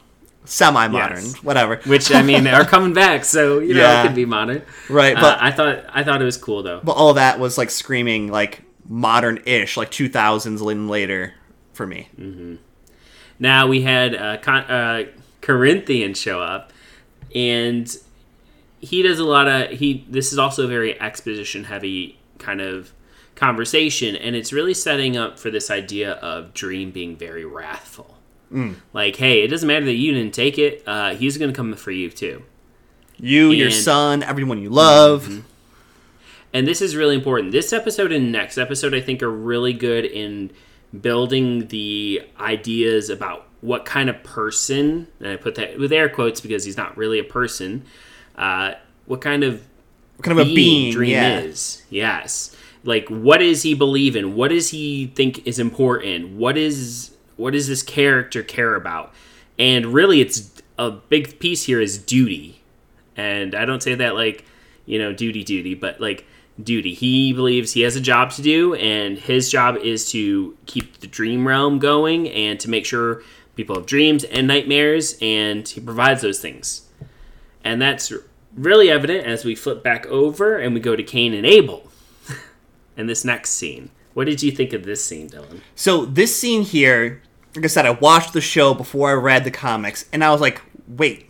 semi-modern, 0.49 1.17
Yes. 1.23 1.35
whatever. 1.43 1.79
which 1.85 2.11
I 2.11 2.21
mean 2.21 2.47
are 2.47 2.65
coming 2.75 2.93
back, 2.93 3.23
so 3.25 3.59
you 3.59 3.73
know 3.73 3.81
Yeah. 3.81 4.01
it 4.03 4.07
could 4.07 4.15
be 4.15 4.25
modern. 4.25 4.63
Right, 4.89 5.15
Uh, 5.15 5.21
but 5.21 5.41
I 5.41 5.51
thought 5.51 5.85
I 5.93 6.03
thought 6.03 6.21
it 6.21 6.25
was 6.25 6.37
cool 6.37 6.63
though. 6.63 6.81
but 6.83 6.93
all 6.93 7.13
that 7.13 7.39
was 7.39 7.57
like 7.57 7.69
screaming 7.69 8.31
like 8.31 8.63
modern-ish, 8.87 9.77
like 9.77 9.91
2000s 9.91 10.61
and 10.71 10.89
later 10.89 11.33
for 11.73 11.85
me. 11.85 12.09
Now 13.37 13.67
we 13.67 13.81
had 13.83 14.15
uh, 14.15 14.37
Con- 14.37 14.65
uh, 14.65 15.03
Corinthian 15.41 16.13
show 16.13 16.41
up, 16.41 16.73
and 17.33 17.95
he 18.79 19.01
does 19.03 19.19
a 19.19 19.23
lot 19.25 19.47
of 19.47 19.69
he. 19.77 20.05
This 20.09 20.31
is 20.33 20.39
also 20.39 20.65
a 20.65 20.67
very 20.67 20.99
exposition 20.99 21.65
heavy 21.65 22.19
kind 22.39 22.59
of 22.61 22.91
conversation, 23.35 24.15
and 24.15 24.35
it's 24.35 24.51
really 24.51 24.73
setting 24.73 25.15
up 25.15 25.39
for 25.39 25.49
this 25.51 25.69
idea 25.71 26.13
of 26.13 26.53
Dream 26.53 26.91
being 26.91 27.15
very 27.15 27.45
wrathful. 27.45 28.17
Like, 28.93 29.15
hey, 29.17 29.43
it 29.43 29.47
doesn't 29.47 29.67
matter 29.67 29.85
that 29.85 29.95
you 29.95 30.13
didn't 30.13 30.33
take 30.33 30.57
it; 30.57 30.83
uh, 30.87 31.15
he's 31.15 31.37
going 31.37 31.51
to 31.51 31.55
come 31.55 31.73
for 31.75 31.91
you 31.91 32.09
too. 32.09 32.43
You, 33.17 33.51
your 33.51 33.71
son, 33.71 34.23
everyone 34.23 34.61
you 34.61 34.69
love. 34.69 35.43
And 36.53 36.67
this 36.67 36.81
is 36.81 36.95
really 36.95 37.15
important. 37.15 37.51
This 37.51 37.73
episode 37.73 38.11
and 38.11 38.31
next 38.31 38.57
episode, 38.57 38.93
I 38.93 39.01
think, 39.01 39.21
are 39.21 39.29
really 39.29 39.73
good 39.73 40.05
in 40.05 40.51
building 40.99 41.67
the 41.67 42.23
ideas 42.39 43.09
about 43.09 43.45
what 43.61 43.85
kind 43.85 44.09
of 44.09 44.23
person, 44.23 45.07
and 45.19 45.27
I 45.29 45.35
put 45.35 45.55
that 45.55 45.77
with 45.77 45.91
air 45.91 46.09
quotes 46.09 46.41
because 46.41 46.63
he's 46.63 46.77
not 46.77 46.97
really 46.97 47.19
a 47.19 47.23
person, 47.23 47.83
uh, 48.37 48.73
what 49.05 49.21
kind 49.21 49.43
of 49.43 49.65
what 50.15 50.25
Kind 50.25 50.39
of 50.39 50.47
a 50.47 50.55
being, 50.55 50.93
Dream 50.93 51.11
yeah. 51.11 51.39
is. 51.39 51.83
Yes. 51.89 52.55
Like, 52.83 53.07
what 53.09 53.39
does 53.39 53.63
he 53.63 53.73
believe 53.73 54.15
in? 54.15 54.35
What 54.35 54.49
does 54.49 54.69
he 54.69 55.07
think 55.07 55.45
is 55.45 55.59
important? 55.59 56.31
What 56.31 56.57
is 56.57 57.11
what 57.39 57.53
does 57.53 57.67
this 57.67 57.81
character 57.81 58.43
care 58.43 58.75
about? 58.75 59.13
And 59.57 59.87
really, 59.87 60.21
it's 60.21 60.61
a 60.77 60.91
big 60.91 61.39
piece 61.39 61.63
here 61.63 61.79
is 61.81 61.97
duty. 61.97 62.61
And 63.15 63.55
I 63.55 63.65
don't 63.65 63.81
say 63.81 63.95
that 63.95 64.15
like, 64.15 64.45
you 64.85 64.99
know, 64.99 65.13
duty, 65.13 65.43
duty, 65.43 65.73
but 65.73 65.99
like 66.01 66.25
duty. 66.61 66.93
He 66.93 67.33
believes 67.33 67.73
he 67.73 67.81
has 67.81 67.95
a 67.95 68.01
job 68.01 68.31
to 68.31 68.41
do, 68.41 68.75
and 68.75 69.17
his 69.17 69.49
job 69.49 69.77
is 69.77 70.11
to 70.11 70.57
keep 70.65 70.99
the 70.99 71.07
dream 71.07 71.47
realm 71.47 71.79
going 71.79 72.29
and 72.29 72.59
to 72.59 72.69
make 72.69 72.85
sure 72.85 73.23
people 73.55 73.75
have 73.75 73.85
dreams 73.85 74.23
and 74.25 74.47
nightmares, 74.47 75.17
and 75.21 75.67
he 75.67 75.79
provides 75.79 76.21
those 76.21 76.39
things. 76.39 76.87
And 77.63 77.81
that's 77.81 78.11
really 78.55 78.89
evident 78.89 79.25
as 79.25 79.45
we 79.45 79.55
flip 79.55 79.83
back 79.83 80.05
over 80.07 80.57
and 80.57 80.73
we 80.73 80.79
go 80.79 80.95
to 80.95 81.03
Cain 81.03 81.33
and 81.33 81.45
Abel. 81.45 81.89
and 82.97 83.07
this 83.07 83.23
next 83.23 83.51
scene. 83.51 83.91
What 84.13 84.25
did 84.25 84.41
you 84.43 84.51
think 84.51 84.73
of 84.73 84.83
this 84.83 85.03
scene, 85.03 85.29
Dylan? 85.29 85.61
So 85.75 86.05
this 86.05 86.37
scene 86.37 86.63
here, 86.63 87.21
like 87.55 87.65
I 87.65 87.67
said, 87.67 87.85
I 87.85 87.91
watched 87.91 88.33
the 88.33 88.41
show 88.41 88.73
before 88.73 89.09
I 89.09 89.13
read 89.13 89.43
the 89.43 89.51
comics, 89.51 90.05
and 90.13 90.23
I 90.23 90.31
was 90.31 90.41
like, 90.41 90.61
wait, 90.87 91.29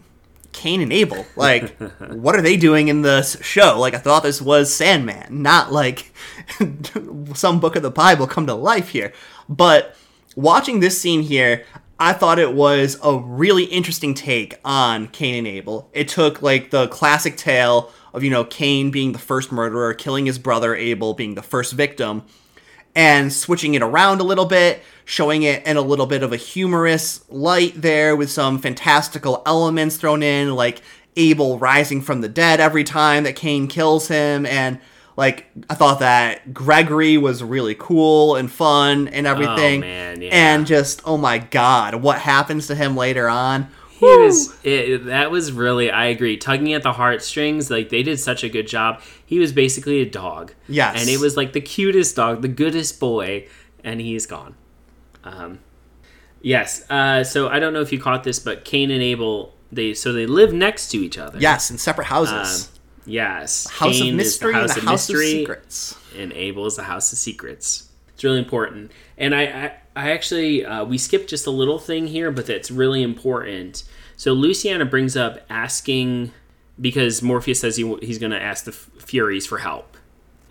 Cain 0.51 0.81
and 0.81 0.91
Abel, 0.91 1.25
like, 1.35 1.77
what 2.09 2.35
are 2.35 2.41
they 2.41 2.57
doing 2.57 2.87
in 2.87 3.01
this 3.01 3.37
show? 3.41 3.79
Like, 3.79 3.93
I 3.93 3.99
thought 3.99 4.23
this 4.23 4.41
was 4.41 4.73
Sandman, 4.73 5.41
not 5.41 5.71
like 5.71 6.11
some 7.33 7.59
book 7.59 7.75
of 7.75 7.83
the 7.83 7.91
Bible 7.91 8.27
come 8.27 8.47
to 8.47 8.53
life 8.53 8.89
here. 8.89 9.13
But 9.47 9.95
watching 10.35 10.79
this 10.79 10.99
scene 10.99 11.21
here, 11.21 11.65
I 11.99 12.13
thought 12.13 12.39
it 12.39 12.53
was 12.53 12.97
a 13.03 13.17
really 13.17 13.65
interesting 13.65 14.13
take 14.13 14.55
on 14.63 15.07
Cain 15.09 15.35
and 15.35 15.47
Abel. 15.47 15.89
It 15.93 16.07
took 16.07 16.41
like 16.41 16.71
the 16.71 16.87
classic 16.87 17.37
tale 17.37 17.91
of, 18.13 18.23
you 18.23 18.29
know, 18.29 18.43
Cain 18.45 18.89
being 18.89 19.11
the 19.11 19.19
first 19.19 19.51
murderer, 19.51 19.93
killing 19.93 20.25
his 20.25 20.39
brother 20.39 20.75
Abel 20.75 21.13
being 21.13 21.35
the 21.35 21.41
first 21.41 21.73
victim, 21.73 22.23
and 22.99 23.31
switching 23.31 23.75
it 23.75 23.81
around 23.81 24.19
a 24.19 24.25
little 24.25 24.43
bit, 24.43 24.83
showing 25.05 25.43
it 25.43 25.65
in 25.65 25.77
a 25.77 25.81
little 25.81 26.05
bit 26.05 26.21
of 26.21 26.33
a 26.33 26.35
humorous 26.35 27.23
light 27.29 27.81
there 27.81 28.13
with 28.13 28.29
some 28.29 28.59
fantastical 28.59 29.41
elements 29.45 29.95
thrown 29.95 30.21
in, 30.21 30.53
like 30.53 30.81
Abel 31.15 31.57
rising 31.57 32.01
from 32.01 32.19
the 32.19 32.27
dead 32.27 32.59
every 32.59 32.83
time 32.83 33.23
that 33.23 33.37
Cain 33.37 33.69
kills 33.69 34.09
him 34.09 34.45
and 34.45 34.81
like 35.15 35.49
I 35.69 35.75
thought 35.75 35.99
that 35.99 36.53
Gregory 36.53 37.17
was 37.17 37.41
really 37.41 37.73
cool 37.73 38.35
and 38.35 38.51
fun 38.51 39.07
and 39.07 39.25
oh, 39.25 39.31
everything. 39.31 39.79
Oh, 39.81 39.87
man, 39.87 40.21
yeah. 40.21 40.29
And 40.31 40.67
just 40.67 41.01
oh 41.05 41.15
my 41.15 41.37
god, 41.37 41.95
what 41.95 42.19
happens 42.19 42.67
to 42.67 42.75
him 42.75 42.97
later 42.97 43.29
on? 43.29 43.69
He 43.99 44.05
was 44.05 44.55
it, 44.63 45.05
that 45.05 45.29
was 45.29 45.51
really 45.51 45.91
I 45.91 46.05
agree 46.05 46.37
tugging 46.37 46.73
at 46.73 46.83
the 46.83 46.93
heartstrings 46.93 47.69
like 47.69 47.89
they 47.89 48.01
did 48.01 48.19
such 48.19 48.43
a 48.43 48.49
good 48.49 48.67
job. 48.67 49.01
He 49.25 49.39
was 49.39 49.51
basically 49.51 49.99
a 49.99 50.09
dog. 50.09 50.53
Yes. 50.67 50.99
And 50.99 51.09
it 51.09 51.19
was 51.19 51.35
like 51.35 51.53
the 51.53 51.61
cutest 51.61 52.15
dog, 52.15 52.41
the 52.41 52.47
goodest 52.47 52.99
boy, 52.99 53.47
and 53.83 53.99
he's 53.99 54.25
gone. 54.25 54.55
Um, 55.23 55.59
yes. 56.41 56.89
Uh, 56.89 57.23
so 57.23 57.49
I 57.49 57.59
don't 57.59 57.73
know 57.73 57.81
if 57.81 57.91
you 57.91 57.99
caught 57.99 58.23
this, 58.23 58.39
but 58.39 58.63
Cain 58.63 58.89
and 58.89 59.01
Abel 59.01 59.53
they 59.71 59.93
so 59.93 60.13
they 60.13 60.25
live 60.25 60.53
next 60.53 60.89
to 60.89 60.97
each 60.97 61.17
other. 61.17 61.37
Yes, 61.37 61.69
in 61.69 61.77
separate 61.77 62.05
houses. 62.05 62.69
Um, 62.69 62.73
yes. 63.05 63.69
house 63.69 63.99
Cain 63.99 64.01
of 64.01 64.07
the 64.11 64.17
mystery 64.17 64.53
and 64.53 64.61
house 64.61 64.73
the 64.73 64.79
of 64.79 64.85
house 64.85 65.09
mystery, 65.09 65.25
of 65.25 65.39
secrets. 65.39 65.97
and 66.17 66.33
Abel 66.33 66.65
is 66.65 66.75
the 66.77 66.83
House 66.83 67.11
of 67.11 67.17
Secrets. 67.17 67.88
It's 68.19 68.25
really 68.25 68.39
important. 68.39 68.91
And 69.17 69.33
I, 69.33 69.43
I, 69.43 69.71
I 69.95 70.11
actually, 70.11 70.65
uh, 70.65 70.83
we 70.83 70.97
skipped 70.97 71.29
just 71.29 71.47
a 71.47 71.51
little 71.51 71.79
thing 71.79 72.07
here, 72.07 72.31
but 72.31 72.47
that's 72.47 72.69
really 72.69 73.01
important. 73.01 73.85
So 74.17 74.33
Luciana 74.33 74.83
brings 74.83 75.15
up 75.15 75.39
asking, 75.49 76.33
because 76.81 77.21
Morpheus 77.21 77.61
says 77.61 77.77
he, 77.77 77.95
he's 78.01 78.17
going 78.17 78.33
to 78.33 78.41
ask 78.41 78.65
the 78.65 78.73
Furies 78.73 79.47
for 79.47 79.59
help. 79.59 79.95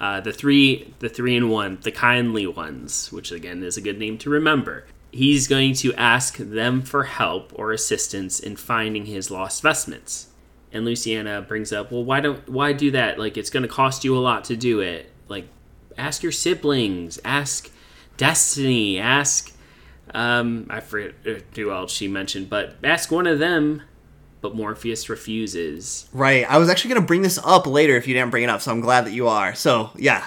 Uh, 0.00 0.18
the 0.18 0.32
three, 0.32 0.94
the 1.00 1.10
three 1.10 1.36
in 1.36 1.50
one, 1.50 1.76
the 1.82 1.92
kindly 1.92 2.46
ones, 2.46 3.12
which 3.12 3.30
again 3.30 3.62
is 3.62 3.76
a 3.76 3.82
good 3.82 3.98
name 3.98 4.16
to 4.16 4.30
remember. 4.30 4.86
He's 5.12 5.46
going 5.46 5.74
to 5.74 5.92
ask 5.92 6.38
them 6.38 6.80
for 6.80 7.04
help 7.04 7.52
or 7.54 7.72
assistance 7.72 8.40
in 8.40 8.56
finding 8.56 9.04
his 9.04 9.30
lost 9.30 9.62
vestments. 9.62 10.28
And 10.72 10.86
Luciana 10.86 11.42
brings 11.42 11.70
up, 11.70 11.92
well, 11.92 12.02
why 12.02 12.20
don't 12.20 12.48
why 12.48 12.72
do 12.72 12.90
that? 12.92 13.18
Like 13.18 13.36
it's 13.36 13.50
going 13.50 13.64
to 13.64 13.68
cost 13.68 14.04
you 14.04 14.16
a 14.16 14.20
lot 14.20 14.44
to 14.44 14.56
do 14.56 14.80
it. 14.80 15.12
Like 15.28 15.48
ask 15.98 16.22
your 16.22 16.32
siblings, 16.32 17.18
ask 17.24 17.70
Destiny, 18.16 18.98
ask 18.98 19.52
um 20.14 20.66
I 20.70 20.80
forget 20.80 21.14
who 21.54 21.70
else 21.70 21.92
she 21.92 22.08
mentioned, 22.08 22.48
but 22.48 22.76
ask 22.82 23.10
one 23.10 23.26
of 23.26 23.38
them. 23.38 23.82
But 24.40 24.54
Morpheus 24.54 25.08
refuses. 25.08 26.08
Right. 26.12 26.48
I 26.48 26.58
was 26.58 26.68
actually 26.68 26.90
going 26.90 27.02
to 27.02 27.06
bring 27.06 27.22
this 27.22 27.40
up 27.42 27.66
later 27.66 27.96
if 27.96 28.06
you 28.06 28.14
didn't 28.14 28.30
bring 28.30 28.44
it 28.44 28.48
up, 28.48 28.60
so 28.60 28.70
I'm 28.70 28.80
glad 28.80 29.04
that 29.04 29.10
you 29.10 29.26
are. 29.26 29.52
So, 29.56 29.90
yeah. 29.96 30.24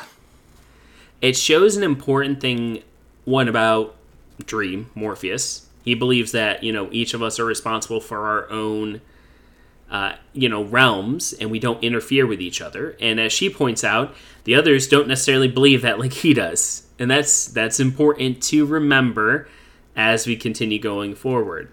It 1.22 1.38
shows 1.38 1.78
an 1.78 1.84
important 1.84 2.42
thing 2.42 2.84
one 3.24 3.48
about 3.48 3.96
Dream, 4.46 4.90
Morpheus. 4.96 5.68
He 5.86 5.96
believes 5.96 6.34
that, 6.34 6.62
you 6.62 6.74
know, 6.74 6.90
each 6.92 7.14
of 7.14 7.24
us 7.24 7.40
are 7.40 7.46
responsible 7.46 8.02
for 8.02 8.28
our 8.28 8.50
own 8.52 9.00
uh, 9.92 10.14
you 10.34 10.48
know, 10.50 10.64
realms 10.64 11.34
and 11.34 11.52
we 11.52 11.60
don't 11.60 11.84
interfere 11.84 12.26
with 12.26 12.42
each 12.42 12.62
other. 12.62 12.96
And 13.00 13.20
as 13.20 13.32
she 13.34 13.50
points 13.50 13.84
out, 13.84 14.16
the 14.46 14.56
others 14.56 14.88
don't 14.88 15.08
necessarily 15.08 15.48
believe 15.50 15.82
that 15.84 16.00
like 16.00 16.14
he 16.14 16.34
does. 16.34 16.88
And 16.98 17.12
that's 17.12 17.46
that's 17.48 17.80
important 17.80 18.42
to 18.44 18.66
remember 18.66 19.48
as 19.96 20.26
we 20.26 20.36
continue 20.38 20.80
going 20.80 21.14
forward. 21.14 21.70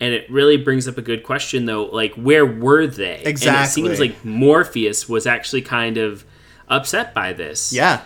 And 0.00 0.12
it 0.12 0.28
really 0.28 0.56
brings 0.56 0.88
up 0.88 0.98
a 0.98 1.02
good 1.02 1.22
question 1.22 1.66
though, 1.66 1.84
like 1.84 2.12
where 2.14 2.44
were 2.44 2.88
they? 2.88 3.22
exactly 3.24 3.48
And 3.48 3.64
it 3.64 3.96
seems 3.96 4.00
like 4.00 4.24
Morpheus 4.24 5.08
was 5.08 5.26
actually 5.26 5.62
kind 5.62 5.96
of 5.96 6.24
upset 6.68 7.14
by 7.14 7.32
this 7.32 7.72
Yeah. 7.72 8.00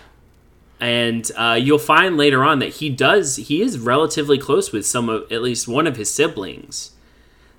and 0.81 1.31
uh, 1.37 1.59
you'll 1.61 1.79
find 1.79 2.17
later 2.17 2.43
on 2.45 2.59
that 2.59 2.69
he 2.75 2.91
does 2.91 3.37
he 3.37 3.63
is 3.63 3.79
relatively 3.79 4.39
close 4.39 4.73
with 4.73 4.85
some 4.87 5.09
of 5.09 5.31
at 5.33 5.41
least 5.41 5.67
one 5.69 5.87
of 5.87 5.97
his 5.97 6.11
siblings 6.13 6.91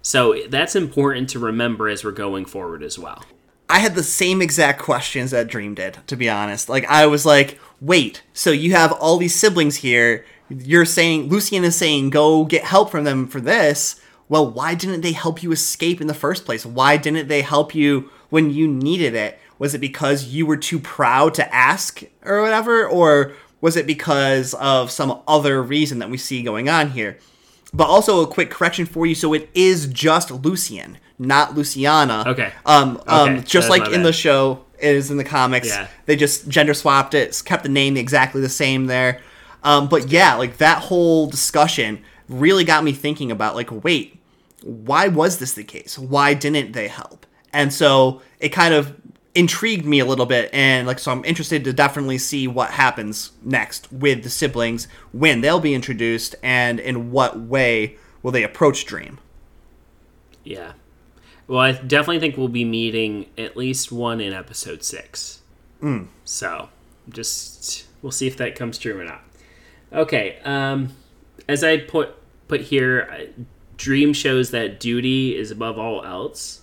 so 0.08 0.36
that's 0.50 0.76
important 0.76 1.30
to 1.30 1.40
remember 1.40 1.90
as 1.90 2.04
we're 2.04 2.12
going 2.12 2.46
forward 2.46 2.82
as 2.82 2.98
well 2.98 3.24
I 3.70 3.80
had 3.80 3.96
the 3.96 4.04
same 4.04 4.42
exact 4.42 4.80
questions 4.82 5.32
that 5.32 5.50
Dream 5.50 5.76
did, 5.76 5.98
to 6.08 6.16
be 6.16 6.30
honest. 6.30 6.70
Like, 6.70 6.86
I 6.86 7.06
was 7.06 7.26
like, 7.26 7.60
wait, 7.82 8.24
so 8.32 8.52
you 8.52 8.72
have 8.72 8.94
all 8.94 9.18
these 9.18 9.36
siblings 9.36 9.76
here. 9.76 10.26
You're 10.50 10.86
saying, 10.86 11.28
Lucienne 11.28 11.66
is 11.66 11.76
saying, 11.76 12.12
go 12.12 12.46
get 12.46 12.64
help 12.64 12.90
from 12.90 13.04
them 13.04 13.28
for 13.28 13.42
this. 13.42 14.00
Well, 14.30 14.50
why 14.50 14.74
didn't 14.76 15.02
they 15.02 15.12
help 15.12 15.44
you 15.44 15.52
escape 15.52 16.00
in 16.00 16.08
the 16.08 16.14
first 16.14 16.46
place? 16.46 16.66
Why 16.66 16.98
didn't 16.98 17.28
they 17.28 17.42
help 17.42 17.76
you 17.76 18.10
when 18.30 18.52
you 18.52 18.68
needed 18.68 19.14
it? 19.16 19.40
Was 19.60 19.74
it 19.74 19.80
because 19.80 20.26
you 20.26 20.46
were 20.46 20.58
too 20.58 20.80
proud 20.80 21.34
to 21.36 21.54
ask 21.54 22.04
or 22.24 22.42
whatever? 22.42 22.88
Or 22.88 23.34
was 23.60 23.76
it 23.76 23.88
because 23.88 24.54
of 24.56 24.92
some 24.92 25.22
other 25.28 25.62
reason 25.62 26.00
that 26.00 26.10
we 26.10 26.18
see 26.18 26.44
going 26.44 26.70
on 26.70 26.92
here? 26.92 27.18
But 27.74 27.88
also 27.88 28.22
a 28.24 28.28
quick 28.28 28.50
correction 28.50 28.86
for 28.86 29.06
you. 29.06 29.16
So 29.16 29.34
it 29.34 29.50
is 29.54 29.88
just 29.88 30.32
Lucienne, 30.32 30.98
not 31.20 31.56
Luciana. 31.56 32.24
Okay. 32.28 32.52
Um, 32.66 33.02
um, 33.08 33.30
Okay, 33.30 33.36
just 33.42 33.68
that's 33.68 33.70
like 33.70 33.92
in 33.92 34.04
the 34.04 34.14
show 34.14 34.64
it 34.80 34.96
is 34.96 35.12
in 35.12 35.18
the 35.18 35.24
comics. 35.24 35.68
Yeah. 35.68 35.88
They 36.06 36.16
just 36.16 36.48
gender 36.48 36.74
swapped 36.74 37.14
it, 37.14 37.42
kept 37.46 37.64
the 37.64 37.70
name 37.70 37.98
exactly 37.98 38.42
the 38.42 38.50
same 38.50 38.86
there. 38.86 39.22
Um, 39.64 39.88
but 39.88 40.10
yeah, 40.10 40.36
like 40.36 40.58
that 40.58 40.84
whole 40.84 41.28
discussion 41.28 42.04
really 42.30 42.64
got 42.64 42.84
me 42.84 42.94
thinking 42.94 43.32
about 43.32 43.56
like, 43.56 43.84
wait, 43.84 44.20
why 44.64 45.08
was 45.08 45.40
this 45.40 45.54
the 45.54 45.64
case? 45.64 45.98
Why 45.98 46.34
didn't 46.34 46.74
they 46.74 46.88
help? 46.88 47.26
And 47.54 47.74
so 47.74 48.22
it 48.40 48.50
kind 48.50 48.74
of 48.74 48.96
intrigued 49.38 49.86
me 49.86 50.00
a 50.00 50.06
little 50.06 50.26
bit 50.26 50.50
and 50.52 50.88
like 50.88 50.98
so 50.98 51.12
I'm 51.12 51.24
interested 51.24 51.64
to 51.66 51.72
definitely 51.72 52.18
see 52.18 52.48
what 52.48 52.72
happens 52.72 53.32
next 53.44 53.92
with 53.92 54.24
the 54.24 54.30
siblings 54.32 54.88
when 55.12 55.42
they'll 55.42 55.60
be 55.60 55.76
introduced 55.76 56.34
and 56.42 56.80
in 56.80 57.12
what 57.12 57.40
way 57.40 57.98
will 58.24 58.32
they 58.32 58.44
approach 58.44 58.86
Dream. 58.86 59.20
yeah. 60.44 60.74
Well 61.48 61.60
i 61.60 61.72
definitely 61.72 62.20
think 62.20 62.36
we'll 62.36 62.48
be 62.48 62.66
meeting 62.66 63.28
at 63.38 63.56
least 63.56 63.92
one 63.92 64.20
in 64.20 64.34
episode 64.34 64.84
six. 64.84 65.42
So 66.26 66.70
just 67.08 67.86
we'll 68.02 68.12
see 68.12 68.28
if 68.28 68.36
that 68.38 68.56
comes 68.56 68.78
true 68.80 69.00
or 69.00 69.04
not. 69.04 69.22
Okay 69.94 70.40
um 70.44 70.90
as 71.48 71.64
i 71.64 71.78
put 71.78 72.16
put 72.48 72.62
here 72.62 73.30
dream 73.78 74.14
shows 74.14 74.50
that 74.50 74.80
duty 74.80 75.38
is 75.38 75.52
above 75.52 75.78
all 75.78 76.04
else 76.04 76.62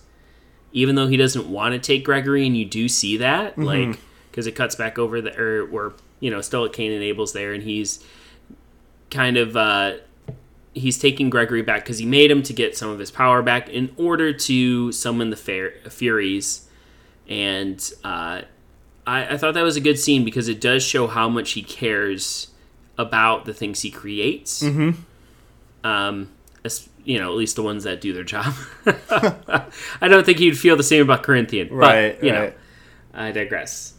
even 0.75 0.95
though 0.95 1.07
he 1.07 1.15
doesn't 1.15 1.49
want 1.49 1.71
to 1.73 1.79
take 1.79 2.03
Gregory, 2.03 2.45
and 2.45 2.55
you 2.55 2.65
do 2.65 2.89
see 2.89 3.15
that, 3.17 3.57
like, 3.57 3.97
because 4.29 4.45
it 4.45 4.51
cuts 4.51 4.75
back 4.75 4.99
over 4.99 5.21
the, 5.21 5.41
or 5.41 5.65
where, 5.67 5.93
you 6.19 6.29
know, 6.29 6.41
still 6.41 6.65
at 6.65 6.73
Cain 6.73 6.91
and 6.91 7.01
Abel's 7.01 7.31
there, 7.31 7.53
and 7.53 7.63
he's 7.63 8.03
kind 9.09 9.37
of, 9.37 9.55
uh, 9.55 9.93
he's 10.73 10.99
taking 10.99 11.29
Gregory 11.29 11.61
back 11.61 11.83
because 11.83 11.97
he 11.97 12.05
made 12.05 12.29
him 12.29 12.43
to 12.43 12.51
get 12.51 12.77
some 12.77 12.89
of 12.89 12.99
his 12.99 13.09
power 13.09 13.41
back 13.41 13.69
in 13.69 13.95
order 13.95 14.33
to 14.33 14.91
summon 14.91 15.29
the 15.29 15.37
fair, 15.37 15.75
Furies. 15.89 16.67
And 17.29 17.79
uh, 18.03 18.41
I, 19.07 19.27
I 19.33 19.37
thought 19.37 19.53
that 19.53 19.63
was 19.63 19.77
a 19.77 19.81
good 19.81 19.97
scene 19.97 20.25
because 20.25 20.49
it 20.49 20.59
does 20.59 20.83
show 20.83 21.07
how 21.07 21.29
much 21.29 21.51
he 21.51 21.63
cares 21.63 22.49
about 22.97 23.45
the 23.45 23.53
things 23.53 23.81
he 23.81 23.91
creates. 23.91 24.61
Mm-hmm. 24.61 25.87
Um, 25.87 26.31
you 27.05 27.19
know, 27.19 27.31
at 27.31 27.37
least 27.37 27.55
the 27.55 27.63
ones 27.63 27.83
that 27.85 28.01
do 28.01 28.11
their 28.13 28.23
job. 28.23 28.53
I 28.85 30.07
don't 30.07 30.25
think 30.25 30.39
you'd 30.39 30.57
feel 30.59 30.75
the 30.75 30.83
same 30.83 31.03
about 31.03 31.23
Corinthian. 31.23 31.69
Right, 31.73 32.17
But, 32.19 32.25
you 32.25 32.33
right. 32.33 32.49
know, 32.49 32.53
I 33.13 33.31
digress. 33.31 33.93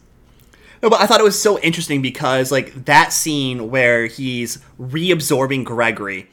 No, 0.83 0.91
but 0.91 1.01
I 1.01 1.07
thought 1.07 1.21
it 1.21 1.25
was 1.25 1.41
so 1.41 1.59
interesting 1.61 2.03
because 2.03 2.53
like 2.53 2.85
that 2.85 3.13
scene 3.13 3.71
where 3.71 4.07
he's 4.07 4.59
reabsorbing 4.79 5.65
Gregory, 5.65 6.29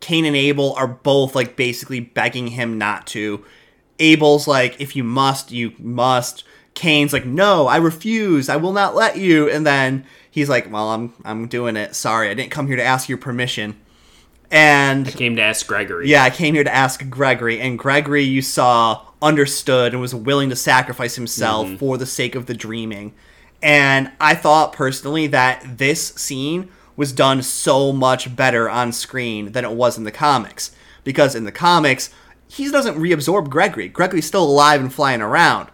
Cain 0.00 0.24
and 0.24 0.36
Abel 0.36 0.74
are 0.74 0.86
both 0.86 1.34
like 1.34 1.56
basically 1.56 2.00
begging 2.00 2.48
him 2.48 2.78
not 2.78 3.06
to. 3.08 3.44
Abel's 3.98 4.46
like, 4.46 4.80
if 4.80 4.94
you 4.96 5.04
must, 5.04 5.50
you 5.50 5.72
must. 5.78 6.44
Cain's 6.74 7.12
like, 7.12 7.26
no, 7.26 7.66
I 7.66 7.76
refuse. 7.76 8.48
I 8.48 8.56
will 8.56 8.72
not 8.72 8.94
let 8.94 9.18
you. 9.18 9.50
And 9.50 9.66
then 9.66 10.06
he's 10.30 10.48
like, 10.48 10.70
well, 10.72 10.90
I'm 10.90 11.12
I'm 11.24 11.48
doing 11.48 11.76
it. 11.76 11.94
Sorry, 11.94 12.30
I 12.30 12.34
didn't 12.34 12.52
come 12.52 12.66
here 12.68 12.76
to 12.76 12.84
ask 12.84 13.08
your 13.08 13.18
permission. 13.18 13.78
And 14.50 15.06
I 15.06 15.10
Came 15.12 15.36
to 15.36 15.42
ask 15.42 15.66
Gregory. 15.66 16.08
yeah, 16.08 16.24
I 16.24 16.30
came 16.30 16.54
here 16.54 16.64
to 16.64 16.74
ask 16.74 17.08
Gregory, 17.08 17.60
and 17.60 17.78
Gregory, 17.78 18.24
you 18.24 18.42
saw 18.42 19.06
understood 19.22 19.92
and 19.92 20.00
was 20.00 20.14
willing 20.14 20.50
to 20.50 20.56
sacrifice 20.56 21.14
himself 21.14 21.66
mm-hmm. 21.66 21.76
for 21.76 21.98
the 21.98 22.06
sake 22.06 22.34
of 22.34 22.46
the 22.46 22.54
dreaming. 22.54 23.14
And 23.62 24.10
I 24.20 24.34
thought 24.34 24.72
personally 24.72 25.26
that 25.28 25.78
this 25.78 26.08
scene 26.14 26.70
was 26.96 27.12
done 27.12 27.42
so 27.42 27.92
much 27.92 28.34
better 28.34 28.68
on 28.68 28.92
screen 28.92 29.52
than 29.52 29.64
it 29.64 29.72
was 29.72 29.98
in 29.98 30.04
the 30.04 30.10
comics. 30.10 30.74
Because 31.04 31.34
in 31.34 31.44
the 31.44 31.52
comics, 31.52 32.10
he 32.48 32.70
doesn't 32.70 32.98
reabsorb 32.98 33.48
Gregory. 33.48 33.88
Gregory's 33.88 34.26
still 34.26 34.44
alive 34.44 34.80
and 34.80 34.92
flying 34.92 35.22
around. 35.22 35.68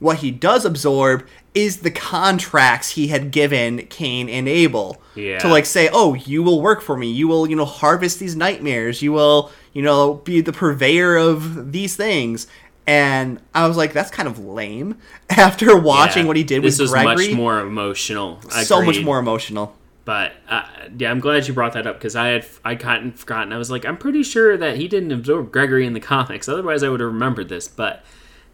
What 0.00 0.18
he 0.18 0.30
does 0.32 0.64
absorb 0.64 1.24
is 1.54 1.78
the 1.78 1.90
contracts 1.90 2.90
he 2.90 3.08
had 3.08 3.30
given 3.30 3.86
Cain 3.86 4.28
and 4.28 4.48
Abel. 4.48 5.00
Yeah. 5.14 5.38
To 5.38 5.48
like 5.48 5.66
say, 5.66 5.88
oh, 5.92 6.14
you 6.14 6.42
will 6.42 6.60
work 6.60 6.80
for 6.82 6.96
me. 6.96 7.10
You 7.12 7.28
will, 7.28 7.48
you 7.48 7.54
know, 7.56 7.64
harvest 7.64 8.18
these 8.18 8.34
nightmares. 8.34 9.02
You 9.02 9.12
will, 9.12 9.50
you 9.72 9.82
know, 9.82 10.14
be 10.14 10.40
the 10.40 10.52
purveyor 10.52 11.16
of 11.16 11.72
these 11.72 11.96
things. 11.96 12.46
And 12.86 13.40
I 13.54 13.68
was 13.68 13.76
like, 13.76 13.92
that's 13.92 14.10
kind 14.10 14.26
of 14.28 14.38
lame. 14.38 14.96
After 15.30 15.76
watching 15.78 16.22
Yeah. 16.24 16.28
what 16.28 16.36
he 16.36 16.44
did 16.44 16.62
this 16.62 16.78
with 16.78 16.84
was 16.84 16.90
Gregory, 16.92 17.28
much 17.28 17.36
more 17.36 17.60
emotional. 17.60 18.40
so 18.48 18.82
much 18.82 19.00
more 19.02 19.18
emotional. 19.18 19.76
But 20.06 20.32
uh, 20.48 20.62
yeah, 20.98 21.10
I'm 21.10 21.20
glad 21.20 21.46
you 21.46 21.54
brought 21.54 21.74
that 21.74 21.86
up 21.86 21.96
because 21.98 22.16
I 22.16 22.28
had 22.28 22.46
I 22.64 22.74
gotten 22.74 23.12
forgotten. 23.12 23.52
I 23.52 23.58
was 23.58 23.70
like, 23.70 23.84
I'm 23.84 23.96
pretty 23.98 24.22
sure 24.22 24.56
that 24.56 24.76
he 24.76 24.88
didn't 24.88 25.12
absorb 25.12 25.52
Gregory 25.52 25.86
in 25.86 25.92
the 25.92 26.00
comics. 26.00 26.48
Otherwise, 26.48 26.82
I 26.82 26.88
would 26.88 27.00
have 27.00 27.12
remembered 27.12 27.48
this. 27.48 27.68
But 27.68 28.02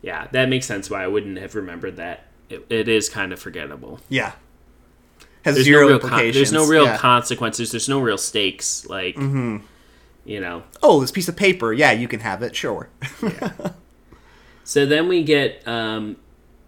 yeah, 0.06 0.28
that 0.32 0.48
makes 0.48 0.64
sense 0.66 0.88
why 0.88 1.02
I 1.02 1.08
wouldn't 1.08 1.36
have 1.38 1.54
remembered 1.56 1.96
that. 1.96 2.26
It, 2.48 2.64
it 2.70 2.88
is 2.88 3.08
kind 3.08 3.32
of 3.32 3.40
forgettable. 3.40 3.98
Yeah. 4.08 4.32
Has 5.44 5.56
There's 5.56 5.64
zero 5.66 5.80
no 5.82 5.86
real 5.88 5.98
con- 5.98 6.08
implications. 6.10 6.34
there's 6.36 6.52
no 6.52 6.66
real 6.66 6.84
yeah. 6.84 6.96
consequences. 6.96 7.70
There's 7.72 7.88
no 7.88 8.00
real 8.00 8.18
stakes. 8.18 8.86
Like 8.86 9.16
Mm-hmm. 9.16 9.58
you 10.24 10.40
know. 10.40 10.62
oh, 10.82 11.00
this 11.00 11.10
piece 11.10 11.28
of 11.28 11.36
paper. 11.36 11.72
Yeah, 11.72 11.90
you 11.92 12.06
can 12.08 12.20
have 12.20 12.42
it. 12.42 12.54
Sure. 12.56 12.88
So 14.64 14.84
then 14.84 15.06
we 15.06 15.22
get 15.22 15.62
um, 15.68 16.16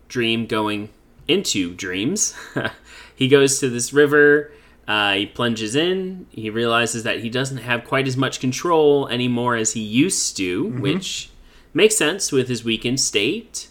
Dream 0.08 0.46
going 0.46 0.88
into 1.26 1.74
dreams. 1.74 2.32
he 3.16 3.26
goes 3.26 3.58
to 3.58 3.68
this 3.68 3.92
river. 3.92 4.52
Uh, 4.86 5.14
he 5.14 5.26
plunges 5.26 5.74
in. 5.74 6.26
He 6.30 6.48
realizes 6.48 7.02
that 7.02 7.18
he 7.20 7.28
doesn't 7.28 7.58
have 7.58 7.84
quite 7.84 8.06
as 8.06 8.16
much 8.16 8.38
control 8.38 9.08
anymore 9.08 9.56
as 9.56 9.72
he 9.72 9.80
used 9.80 10.36
to, 10.36 10.66
which 10.78 11.30
makes 11.74 11.96
sense 11.96 12.32
with 12.32 12.48
his 12.48 12.64
weakened 12.64 13.00
state, 13.00 13.68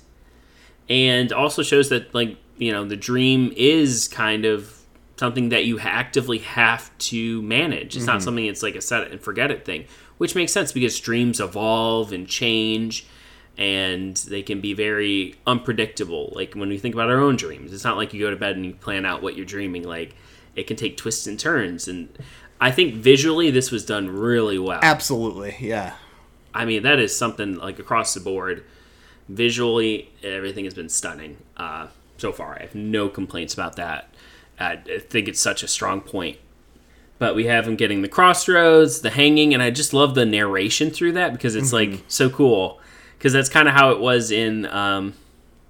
and 0.89 1.31
also 1.31 1.63
shows 1.63 1.89
that 1.89 2.13
like 2.13 2.37
you 2.57 2.71
know 2.71 2.85
the 2.85 2.95
dream 2.95 3.53
is 3.55 4.07
kind 4.07 4.45
of 4.45 4.77
something 5.17 5.49
that 5.49 5.65
you 5.65 5.79
actively 5.79 6.37
have 6.39 6.95
to 6.99 7.41
manage. 7.41 7.95
It's 7.95 8.05
not 8.05 8.17
mm-hmm. 8.17 8.23
something 8.23 8.45
it's 8.45 8.63
like 8.63 8.75
a 8.75 8.81
set 8.81 9.03
it 9.03 9.11
and 9.11 9.19
forget 9.19 9.51
it 9.51 9.65
thing, 9.65 9.85
which 10.17 10.35
makes 10.35 10.51
sense 10.51 10.71
because 10.71 10.99
dreams 10.99 11.39
evolve 11.39 12.13
and 12.13 12.27
change 12.27 13.07
and 13.57 14.15
they 14.17 14.43
can 14.43 14.61
be 14.61 14.73
very 14.73 15.35
unpredictable. 15.47 16.31
Like 16.35 16.53
when 16.53 16.69
we 16.69 16.77
think 16.77 16.93
about 16.93 17.09
our 17.09 17.19
own 17.19 17.35
dreams, 17.35 17.73
it's 17.73 17.83
not 17.83 17.97
like 17.97 18.13
you 18.13 18.19
go 18.19 18.29
to 18.29 18.35
bed 18.35 18.55
and 18.55 18.65
you 18.65 18.73
plan 18.73 19.05
out 19.05 19.23
what 19.23 19.35
you're 19.35 19.45
dreaming. 19.45 19.83
Like 19.83 20.15
it 20.55 20.67
can 20.67 20.77
take 20.77 20.95
twists 20.95 21.25
and 21.25 21.39
turns. 21.39 21.87
And 21.87 22.15
I 22.61 22.71
think 22.71 22.95
visually 22.95 23.49
this 23.49 23.71
was 23.71 23.83
done 23.83 24.09
really 24.09 24.59
well. 24.59 24.79
Absolutely. 24.83 25.55
Yeah. 25.59 25.95
I 26.57 26.65
mean, 26.65 26.83
that 26.83 26.99
is 26.99 27.15
something 27.15 27.55
like 27.55 27.79
across 27.79 28.13
the 28.13 28.19
board. 28.19 28.63
Visually, 29.29 30.09
everything 30.23 30.63
has 30.65 30.73
been 30.73 30.89
stunning 30.89 31.37
uh, 31.57 31.87
so 32.17 32.31
far. 32.31 32.55
I 32.55 32.61
have 32.63 32.75
no 32.75 33.09
complaints 33.09 33.53
about 33.53 33.75
that. 33.75 34.09
I 34.59 34.77
think 34.77 35.27
it's 35.27 35.39
such 35.39 35.61
a 35.63 35.67
strong 35.67 36.01
point. 36.01 36.37
But 37.19 37.35
we 37.35 37.45
have 37.45 37.67
him 37.67 37.75
getting 37.75 38.01
the 38.01 38.07
crossroads, 38.07 39.01
the 39.01 39.09
hanging, 39.09 39.53
and 39.53 39.61
I 39.61 39.69
just 39.69 39.93
love 39.93 40.15
the 40.15 40.25
narration 40.25 40.89
through 40.91 41.13
that 41.13 41.33
because 41.33 41.55
it's 41.55 41.73
like 41.73 42.03
so 42.07 42.29
cool. 42.29 42.79
Because 43.17 43.33
that's 43.33 43.49
kind 43.49 43.67
of 43.67 43.73
how 43.73 43.91
it 43.91 43.99
was 43.99 44.31
in 44.31 44.65
um, 44.67 45.13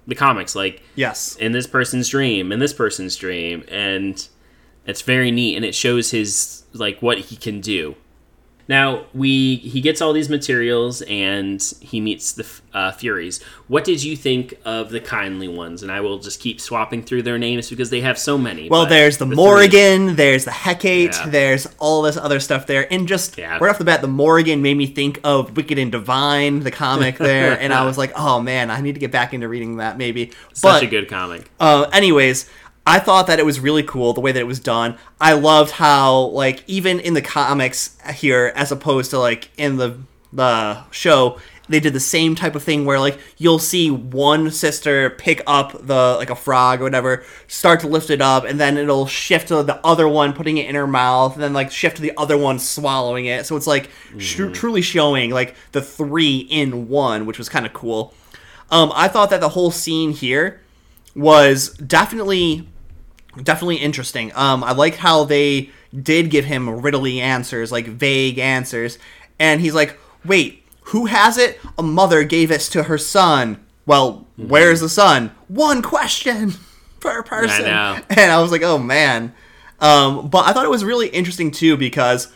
the 0.06 0.14
comics, 0.14 0.54
like 0.54 0.82
Yes. 0.94 1.36
in 1.36 1.52
this 1.52 1.66
person's 1.66 2.08
dream, 2.08 2.52
in 2.52 2.58
this 2.60 2.72
person's 2.72 3.16
dream, 3.16 3.64
and 3.68 4.26
it's 4.86 5.02
very 5.02 5.30
neat, 5.30 5.56
and 5.56 5.64
it 5.64 5.74
shows 5.74 6.10
his 6.10 6.64
like 6.72 7.00
what 7.00 7.18
he 7.18 7.36
can 7.36 7.60
do. 7.60 7.96
Now 8.68 9.06
we 9.14 9.56
he 9.56 9.80
gets 9.80 10.02
all 10.02 10.12
these 10.12 10.28
materials 10.28 11.00
and 11.02 11.60
he 11.80 12.00
meets 12.00 12.32
the 12.32 12.46
uh, 12.74 12.92
Furies. 12.92 13.42
What 13.66 13.84
did 13.84 14.02
you 14.04 14.14
think 14.14 14.54
of 14.64 14.90
the 14.90 15.00
kindly 15.00 15.48
ones? 15.48 15.82
And 15.82 15.90
I 15.90 16.00
will 16.02 16.18
just 16.18 16.38
keep 16.38 16.60
swapping 16.60 17.02
through 17.02 17.22
their 17.22 17.38
names 17.38 17.70
because 17.70 17.88
they 17.88 18.02
have 18.02 18.18
so 18.18 18.36
many. 18.36 18.68
Well, 18.68 18.84
there's 18.86 19.16
the, 19.16 19.24
Morrigan, 19.26 20.16
there's 20.16 20.44
the 20.44 20.50
Hecate, 20.50 21.14
Yeah. 21.14 21.28
there's 21.30 21.66
all 21.78 22.02
this 22.02 22.16
other 22.18 22.40
stuff 22.40 22.66
there. 22.66 22.86
And 22.92 23.08
just 23.08 23.38
Yeah. 23.38 23.56
right 23.58 23.70
off 23.70 23.78
the 23.78 23.84
bat, 23.84 24.02
the 24.02 24.06
Morrigan 24.08 24.60
made 24.60 24.76
me 24.76 24.86
think 24.86 25.18
of 25.24 25.56
Wicked 25.56 25.78
and 25.78 25.90
Divine, 25.90 26.60
the 26.60 26.70
comic 26.70 27.16
there. 27.18 27.58
and 27.58 27.72
I 27.72 27.84
was 27.86 27.96
like, 27.96 28.12
oh 28.16 28.40
man, 28.42 28.70
I 28.70 28.80
need 28.82 28.94
to 28.94 29.00
get 29.00 29.10
back 29.10 29.32
into 29.32 29.48
reading 29.48 29.78
that 29.78 29.96
maybe. 29.96 30.30
Such 30.52 30.62
but 30.62 30.82
a 30.82 30.86
good 30.86 31.08
comic. 31.08 31.50
Uh, 31.58 31.86
anyways, 31.92 32.48
I 32.88 32.98
thought 33.00 33.26
that 33.26 33.38
it 33.38 33.44
was 33.44 33.60
really 33.60 33.82
cool 33.82 34.14
the 34.14 34.22
way 34.22 34.32
that 34.32 34.40
it 34.40 34.46
was 34.46 34.60
done. 34.60 34.96
I 35.20 35.34
loved 35.34 35.72
how, 35.72 36.20
like, 36.28 36.64
even 36.66 37.00
in 37.00 37.12
the 37.12 37.20
comics 37.20 37.98
here, 38.14 38.50
as 38.56 38.72
opposed 38.72 39.10
to 39.10 39.18
like 39.18 39.50
in 39.58 39.76
the 39.76 39.98
the 40.32 40.84
show, 40.90 41.38
they 41.68 41.80
did 41.80 41.92
the 41.92 42.00
same 42.00 42.34
type 42.34 42.54
of 42.54 42.62
thing 42.62 42.86
where 42.86 42.98
like 42.98 43.18
you'll 43.36 43.58
see 43.58 43.90
one 43.90 44.50
sister 44.50 45.10
pick 45.10 45.42
up 45.46 45.72
the 45.86 46.16
like 46.16 46.30
a 46.30 46.34
frog 46.34 46.80
or 46.80 46.84
whatever, 46.84 47.24
start 47.46 47.80
to 47.80 47.86
lift 47.86 48.08
it 48.08 48.22
up, 48.22 48.44
and 48.44 48.58
then 48.58 48.78
it'll 48.78 49.06
shift 49.06 49.48
to 49.48 49.62
the 49.62 49.84
other 49.84 50.08
one 50.08 50.32
putting 50.32 50.56
it 50.56 50.66
in 50.66 50.74
her 50.74 50.86
mouth, 50.86 51.34
and 51.34 51.42
then 51.42 51.52
like 51.52 51.70
shift 51.70 51.96
to 51.96 52.02
the 52.02 52.12
other 52.16 52.38
one 52.38 52.58
swallowing 52.58 53.26
it. 53.26 53.44
So 53.44 53.54
it's 53.56 53.66
like 53.66 53.90
sh- 54.16 54.40
truly 54.54 54.80
showing 54.80 55.30
like 55.30 55.54
the 55.72 55.82
three 55.82 56.38
in 56.38 56.88
one, 56.88 57.26
which 57.26 57.36
was 57.36 57.50
kind 57.50 57.66
of 57.66 57.74
cool. 57.74 58.14
Um, 58.70 58.90
I 58.94 59.08
thought 59.08 59.28
that 59.28 59.42
the 59.42 59.50
whole 59.50 59.70
scene 59.70 60.12
here 60.12 60.62
was 61.14 61.70
definitely 61.74 62.66
definitely 63.44 63.76
interesting. 63.76 64.32
Um, 64.34 64.62
I 64.64 64.72
like 64.72 64.96
how 64.96 65.24
they 65.24 65.70
did 66.02 66.30
give 66.30 66.44
him 66.44 66.80
riddly 66.80 67.20
answers, 67.20 67.72
like 67.72 67.86
vague 67.86 68.38
answers, 68.38 68.98
and 69.38 69.60
he's 69.60 69.74
like, 69.74 69.98
"Wait, 70.24 70.64
who 70.82 71.06
has 71.06 71.38
it? 71.38 71.60
A 71.78 71.82
mother 71.82 72.24
gave 72.24 72.50
it 72.50 72.60
to 72.62 72.84
her 72.84 72.98
son. 72.98 73.64
Well, 73.86 74.26
where's 74.36 74.80
the 74.80 74.88
son? 74.88 75.32
One 75.48 75.82
question 75.82 76.54
per 77.00 77.22
person." 77.22 77.64
know. 77.64 78.00
And 78.10 78.30
I 78.30 78.40
was 78.40 78.50
like, 78.50 78.62
"Oh 78.62 78.78
man." 78.78 79.34
Um, 79.80 80.28
but 80.28 80.46
I 80.46 80.52
thought 80.52 80.64
it 80.64 80.70
was 80.70 80.84
really 80.84 81.08
interesting 81.08 81.50
too 81.50 81.76
because 81.76 82.32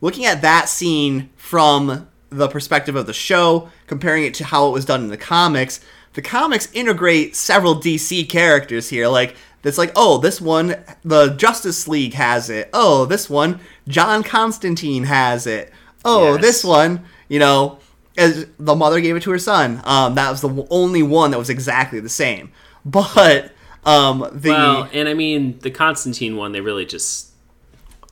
looking 0.00 0.26
at 0.26 0.42
that 0.42 0.68
scene 0.68 1.30
from 1.36 2.08
the 2.28 2.48
perspective 2.48 2.96
of 2.96 3.06
the 3.06 3.12
show, 3.12 3.70
comparing 3.86 4.24
it 4.24 4.34
to 4.34 4.44
how 4.44 4.68
it 4.68 4.72
was 4.72 4.84
done 4.84 5.02
in 5.02 5.08
the 5.08 5.16
comics, 5.16 5.80
the 6.14 6.22
comics 6.22 6.70
integrate 6.72 7.36
several 7.36 7.74
DC 7.76 8.28
characters 8.28 8.88
here. 8.88 9.08
Like, 9.08 9.36
it's 9.64 9.78
like, 9.78 9.92
oh, 9.96 10.18
this 10.18 10.40
one, 10.40 10.76
the 11.04 11.28
Justice 11.34 11.86
League 11.88 12.14
has 12.14 12.50
it. 12.50 12.68
Oh, 12.72 13.04
this 13.04 13.30
one, 13.30 13.60
John 13.88 14.22
Constantine 14.22 15.04
has 15.04 15.46
it. 15.46 15.72
Oh, 16.04 16.32
Yes. 16.34 16.40
this 16.42 16.64
one, 16.64 17.04
you 17.28 17.38
know, 17.38 17.78
as 18.18 18.46
the 18.58 18.74
mother 18.74 19.00
gave 19.00 19.16
it 19.16 19.22
to 19.22 19.30
her 19.30 19.38
son. 19.38 19.80
Um, 19.84 20.14
that 20.16 20.30
was 20.30 20.40
the 20.40 20.66
only 20.70 21.02
one 21.02 21.30
that 21.30 21.38
was 21.38 21.48
exactly 21.50 22.00
the 22.00 22.08
same. 22.08 22.50
But 22.84 23.52
um, 23.84 24.28
the 24.32 24.50
Well, 24.50 24.88
and 24.92 25.08
I 25.08 25.14
mean 25.14 25.58
the 25.60 25.70
Constantine 25.70 26.36
one, 26.36 26.52
they 26.52 26.60
really 26.60 26.84
just 26.84 27.28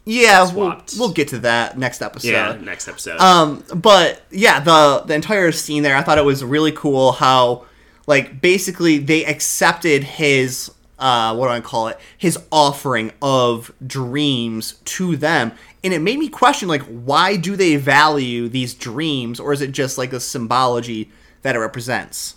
yeah, 0.06 0.50
we'll, 0.52 0.80
we'll 0.98 1.12
get 1.12 1.28
to 1.28 1.38
that 1.40 1.78
next 1.78 2.00
episode. 2.02 2.30
yeah. 2.30 2.56
Next 2.60 2.88
episode. 2.88 3.20
Um, 3.20 3.62
but 3.74 4.22
yeah, 4.30 4.58
the 4.60 5.02
the 5.06 5.14
entire 5.14 5.52
scene 5.52 5.82
there, 5.82 5.94
I 5.96 6.02
thought 6.02 6.18
it 6.18 6.24
was 6.24 6.42
really 6.42 6.72
cool 6.72 7.12
how, 7.12 7.66
like, 8.06 8.40
basically 8.40 8.98
they 8.98 9.24
accepted 9.26 10.02
his 10.02 10.72
uh, 11.00 11.34
what 11.34 11.46
do 11.46 11.52
I 11.52 11.60
call 11.60 11.88
it? 11.88 11.98
His 12.16 12.38
offering 12.52 13.10
of 13.20 13.72
dreams 13.84 14.74
to 14.84 15.16
them, 15.16 15.52
and 15.82 15.92
it 15.92 16.00
made 16.00 16.18
me 16.18 16.28
question, 16.28 16.68
like, 16.68 16.82
why 16.82 17.36
do 17.36 17.56
they 17.56 17.76
value 17.76 18.48
these 18.48 18.74
dreams, 18.74 19.40
or 19.40 19.52
is 19.52 19.60
it 19.60 19.72
just 19.72 19.98
like 19.98 20.10
the 20.10 20.20
symbology 20.20 21.10
that 21.42 21.56
it 21.56 21.58
represents? 21.58 22.36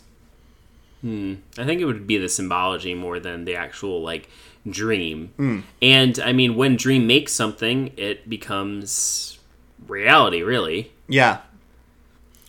Hmm. 1.01 1.35
I 1.57 1.65
think 1.65 1.81
it 1.81 1.85
would 1.85 2.07
be 2.07 2.17
the 2.17 2.29
symbology 2.29 2.93
more 2.93 3.19
than 3.19 3.43
the 3.43 3.57
actual 3.57 4.01
like 4.01 4.29
dream. 4.69 5.65
And 5.81 6.17
I 6.19 6.31
mean, 6.31 6.55
when 6.55 6.77
dream 6.77 7.05
makes 7.05 7.33
something, 7.33 7.91
it 7.97 8.29
becomes 8.29 9.37
reality. 9.85 10.41
Really. 10.41 10.93
Yeah. 11.09 11.39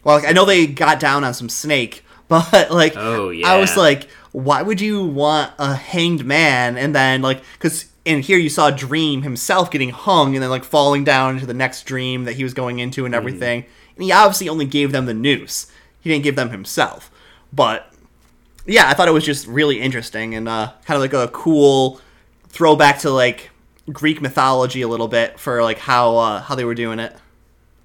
Well, 0.05 0.21
like, 0.21 0.29
I 0.29 0.33
know 0.33 0.45
they 0.45 0.69
got 0.69 1.01
down 1.01 1.25
on 1.25 1.35
some 1.35 1.49
snake, 1.49 2.05
but 2.51 2.71
like, 2.71 2.95
Oh, 2.97 3.31
yeah, 3.31 3.49
I 3.49 3.59
was 3.59 3.77
like, 3.77 4.09
why 4.33 4.63
would 4.63 4.81
you 4.81 5.05
want 5.05 5.53
a 5.59 5.75
hanged 5.75 6.25
man? 6.25 6.77
And 6.77 6.95
then 6.95 7.23
like, 7.23 7.43
because 7.55 7.87
in 8.05 8.21
here 8.21 8.39
you 8.39 8.49
saw 8.51 8.71
Dream 8.71 9.23
himself 9.23 9.71
getting 9.71 9.91
hung 9.91 10.35
and 10.35 10.43
then 10.43 10.51
like 10.51 10.65
falling 10.65 11.05
down 11.05 11.35
into 11.35 11.47
the 11.47 11.55
next 11.55 11.85
dream 11.85 12.25
that 12.25 12.35
he 12.35 12.45
was 12.45 12.53
going 12.55 12.79
into 12.79 13.03
Hmm. 13.03 13.07
and 13.07 13.15
everything. 13.15 13.65
And 13.97 14.05
he 14.05 14.13
obviously 14.13 14.49
only 14.49 14.67
gave 14.67 14.93
them 14.93 15.07
the 15.07 15.15
noose. 15.15 15.67
He 16.01 16.11
didn't 16.11 16.25
give 16.25 16.37
them 16.37 16.51
himself. 16.51 17.11
But 17.53 17.91
yeah, 18.67 18.89
I 18.89 18.95
thought 18.95 19.09
it 19.09 19.13
was 19.13 19.25
just 19.25 19.47
really 19.47 19.81
interesting 19.81 20.35
and 20.35 20.49
uh, 20.49 20.73
kind 20.85 20.97
of 20.97 21.01
like 21.03 21.13
a 21.13 21.31
cool 21.33 22.01
throwback 22.49 22.99
to 23.01 23.11
like 23.11 23.51
Greek 23.93 24.21
mythology 24.21 24.83
a 24.83 24.89
little 24.89 25.09
bit 25.09 25.39
for 25.39 25.63
like 25.63 25.79
how 25.79 26.17
uh, 26.17 26.41
how 26.41 26.55
they 26.55 26.65
were 26.65 26.75
doing 26.75 26.99
it. 26.99 27.15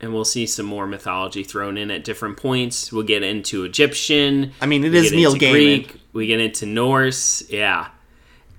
And 0.01 0.13
we'll 0.13 0.25
see 0.25 0.45
some 0.45 0.65
more 0.65 0.87
mythology 0.87 1.43
thrown 1.43 1.77
in 1.77 1.91
at 1.91 2.03
different 2.03 2.37
points. 2.37 2.91
We'll 2.91 3.03
get 3.03 3.23
into 3.23 3.63
Egyptian. 3.63 4.53
I 4.61 4.65
mean, 4.65 4.83
it 4.83 4.93
is 4.95 5.11
Neil 5.11 5.35
Gaiman. 5.35 5.51
Greek, 5.51 6.01
we 6.13 6.27
get 6.27 6.39
into 6.39 6.65
Norse. 6.65 7.43
Yeah, 7.49 7.89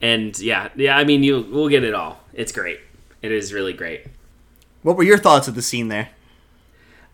and 0.02 0.38
yeah, 0.38 0.68
yeah. 0.76 0.96
I 0.96 1.04
mean, 1.04 1.22
you 1.22 1.40
we'll 1.50 1.68
get 1.68 1.84
it 1.84 1.94
all. 1.94 2.20
It's 2.34 2.52
great. 2.52 2.80
It 3.22 3.32
is 3.32 3.52
really 3.52 3.72
great. 3.72 4.06
What 4.82 4.96
were 4.96 5.04
your 5.04 5.18
thoughts 5.18 5.46
of 5.48 5.54
the 5.54 5.62
scene 5.62 5.88
there? 5.88 6.08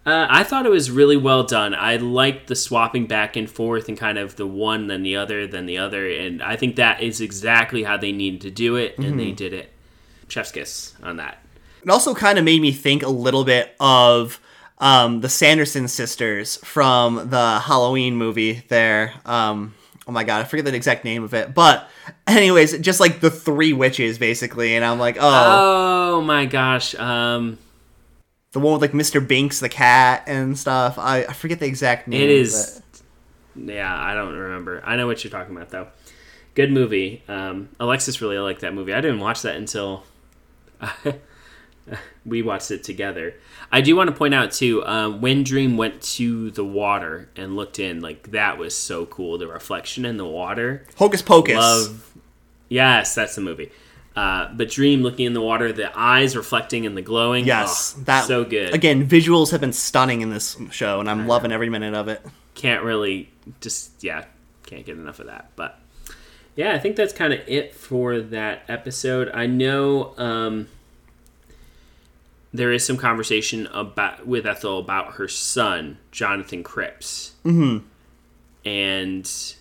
Uh, 0.05 0.25
I 0.31 0.45
thought 0.45 0.67
it 0.67 0.71
was 0.71 0.89
really 0.89 1.17
well 1.17 1.43
done. 1.43 1.75
I 1.75 1.97
liked 1.97 2.47
the 2.47 2.55
swapping 2.55 3.07
back 3.09 3.35
and 3.35 3.51
forth 3.51 3.89
and 3.89 3.99
kind 3.99 4.19
of 4.19 4.37
the 4.37 4.47
one, 4.47 4.87
then 4.87 5.03
the 5.03 5.17
other, 5.17 5.49
then 5.49 5.67
the 5.67 5.79
other, 5.79 6.09
and 6.09 6.41
I 6.41 6.55
think 6.55 6.77
that 6.77 7.03
is 7.03 7.21
exactly 7.21 7.83
how 7.83 7.97
they 7.97 8.13
needed 8.13 8.41
to 8.43 8.51
do 8.53 8.77
it, 8.77 8.97
and 8.99 9.07
Mm-hmm. 9.09 9.17
they 9.19 9.33
did 9.33 9.53
it. 9.53 9.73
Chef's 10.29 10.53
kiss 10.53 10.95
on 11.03 11.17
that. 11.17 11.39
It 11.87 11.91
also 11.91 12.15
kind 12.15 12.37
of 12.37 12.45
made 12.45 12.61
me 12.61 12.73
think 12.73 13.05
a 13.05 13.09
little 13.09 13.45
bit 13.45 13.75
of 13.79 14.41
um, 14.79 15.21
the 15.21 15.29
Sanderson 15.29 15.87
sisters 15.87 16.57
from 16.57 17.31
the 17.31 17.61
Halloween 17.61 18.17
movie 18.17 18.65
there. 18.67 19.15
Um, 19.25 19.73
oh 20.09 20.11
my 20.11 20.25
god, 20.25 20.41
I 20.41 20.45
forget 20.45 20.65
the 20.65 20.75
exact 20.75 21.05
name 21.05 21.23
of 21.23 21.33
it. 21.33 21.55
But, 21.55 21.89
anyways, 22.27 22.79
just 22.81 22.99
like 22.99 23.21
the 23.21 23.31
three 23.31 23.73
witches, 23.73 24.19
basically. 24.19 24.75
And 24.75 24.85
I'm 24.85 24.99
like, 24.99 25.17
oh, 25.21 26.17
Oh 26.17 26.21
my 26.23 26.47
gosh. 26.47 26.95
Um, 26.97 27.57
the 28.51 28.59
one 28.59 28.73
with 28.73 28.83
like 28.83 28.93
Mr. 28.93 29.25
Binx, 29.25 29.61
the 29.61 29.69
cat, 29.69 30.25
and 30.27 30.59
stuff. 30.59 30.99
I, 30.99 31.25
I 31.25 31.33
forget 31.35 31.61
the 31.61 31.67
exact 31.67 32.09
name. 32.09 32.23
It 32.23 32.31
is. 32.31 32.83
Yeah, 33.55 33.95
I 33.95 34.15
don't 34.15 34.35
remember. 34.35 34.83
I 34.85 34.97
know 34.97 35.07
what 35.07 35.23
you're 35.23 35.31
talking 35.31 35.55
about 35.55 35.71
though. 35.71 35.87
Good 36.55 36.73
movie. 36.73 37.23
Um, 37.29 37.69
Alexis 37.79 38.21
really 38.21 38.39
liked 38.39 38.63
that 38.63 38.75
movie. 38.75 38.93
I 38.93 39.01
didn't 39.01 39.21
watch 39.21 39.43
that 39.43 39.57
until 39.57 40.05
we 42.27 42.43
watched 42.43 42.71
it 42.71 42.85
together. 42.85 43.35
I 43.71 43.81
do 43.81 43.97
want 43.97 44.11
to 44.11 44.17
point 44.17 44.35
out 44.35 44.53
too 44.53 44.85
um, 44.87 45.21
when 45.21 45.43
Dream 45.43 45.77
went 45.77 46.03
to 46.03 46.51
the 46.51 46.65
water 46.65 47.29
and 47.37 47.57
looked 47.57 47.79
in, 47.79 48.01
like 48.01 48.31
that 48.31 48.59
was 48.59 48.75
so 48.75 49.07
cool. 49.07 49.39
The 49.39 49.47
reflection 49.47 50.05
in 50.05 50.17
the 50.17 50.27
water. 50.27 50.85
Hocus 50.97 51.23
Pocus. 51.23 51.57
Love. 51.57 52.15
Yes, 52.69 53.15
that's 53.15 53.35
the 53.35 53.41
movie. 53.41 53.71
Uh, 54.15 54.49
but 54.55 54.71
Dream 54.71 55.03
looking 55.03 55.27
in 55.27 55.35
the 55.35 55.43
water, 55.43 55.73
the 55.73 55.97
eyes 55.97 56.35
reflecting 56.35 56.87
and 56.87 56.97
the 56.97 57.03
glowing. 57.03 57.45
Yes, 57.45 57.95
oh, 57.97 58.03
that 58.05 58.25
so 58.25 58.45
good. 58.45 58.75
Again, 58.75 59.07
visuals 59.07 59.51
have 59.51 59.61
been 59.61 59.75
stunning 59.75 60.23
in 60.23 60.31
this 60.31 60.57
show, 60.71 61.01
and 61.01 61.11
I'm 61.11 61.27
loving 61.29 61.53
every 61.53 61.69
minute 61.69 61.95
of 61.95 62.09
it. 62.09 62.25
can't 62.55 62.83
really 62.83 63.31
just 63.61 64.03
yeah 64.03 64.25
can't 64.65 64.85
get 64.85 64.97
enough 64.97 65.21
of 65.21 65.27
that 65.27 65.51
but 65.57 65.79
yeah 66.57 66.73
i 66.75 66.79
think 66.79 66.97
that's 66.97 67.13
kind 67.13 67.33
of 67.33 67.41
it 67.47 67.75
for 67.75 68.19
that 68.19 68.63
episode 68.69 69.31
i 69.35 69.47
know 69.47 70.15
um 70.19 70.67
there 72.53 72.73
is 72.73 72.85
some 72.87 72.97
conversation 72.97 73.67
about 73.69 74.27
with 74.27 74.47
ethel 74.47 74.79
about 74.79 75.15
her 75.15 75.29
son 75.29 75.99
jonathan 76.13 76.63
cripps 76.63 77.33
mm-hmm. 77.45 77.85
and 78.65 79.55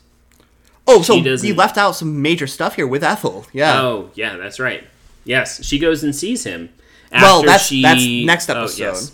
Oh, 0.88 1.02
so 1.02 1.20
She 1.38 1.52
left 1.52 1.78
out 1.78 1.94
some 1.94 2.22
major 2.22 2.46
stuff 2.46 2.76
here 2.76 2.86
with 2.86 3.04
Ethel. 3.04 3.48
Yeah. 3.52 3.82
oh 3.82 4.12
yeah 4.14 4.38
that's 4.38 4.60
right 4.60 4.84
yes 5.24 5.64
she 5.66 5.80
goes 5.80 6.04
and 6.04 6.16
sees 6.16 6.44
him 6.44 6.70
well, 7.12 7.42
that's 7.44 7.66
she- 7.66 7.82
that's 7.82 8.06
next 8.06 8.50
oh, 8.50 8.60
episode. 8.60 8.84
yes. 8.84 9.12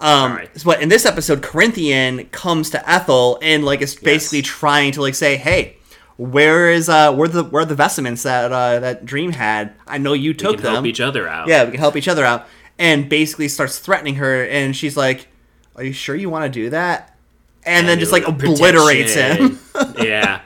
Um, 0.00 0.32
Alright. 0.32 0.50
but 0.64 0.80
in 0.82 0.88
this 0.88 1.04
episode, 1.06 1.42
Corinthian 1.42 2.26
comes 2.26 2.70
to 2.70 2.88
Ethel 2.90 3.38
and 3.42 3.64
like 3.64 3.80
is 3.80 3.94
basically 3.96 4.38
Yes. 4.40 4.46
trying 4.48 4.92
to 4.92 5.00
like 5.02 5.14
say, 5.14 5.36
"Hey, 5.36 5.76
where 6.16 6.70
is 6.70 6.88
uh 6.88 7.12
where 7.14 7.28
the 7.28 7.42
where 7.44 7.62
are 7.62 7.66
the 7.66 7.74
vestments 7.76 8.22
that 8.24 8.50
uh 8.52 8.78
that 8.80 9.04
Dream 9.04 9.32
had? 9.32 9.72
I 9.86 9.98
know 9.98 10.12
you 10.14 10.30
we 10.30 10.34
took 10.34 10.54
can 10.56 10.62
them. 10.64 10.72
help 10.74 10.86
each 10.86 11.00
other 11.00 11.28
out 11.28 11.48
Yeah, 11.48 11.64
we 11.64 11.70
can 11.72 11.80
help 11.80 11.96
each 11.96 12.08
other 12.08 12.24
out." 12.24 12.46
And 12.78 13.08
basically 13.08 13.48
starts 13.48 13.78
threatening 13.78 14.16
her, 14.16 14.44
and 14.46 14.76
she's 14.76 14.96
like, 14.96 15.28
"Are 15.74 15.82
you 15.82 15.92
sure 15.92 16.14
you 16.14 16.30
want 16.30 16.44
to 16.44 16.50
do 16.50 16.70
that?" 16.70 17.16
And, 17.64 17.86
then 17.86 17.98
just 17.98 18.12
like 18.12 18.26
obliterates 18.26 19.14
him. 19.14 19.58
yeah 19.98 20.40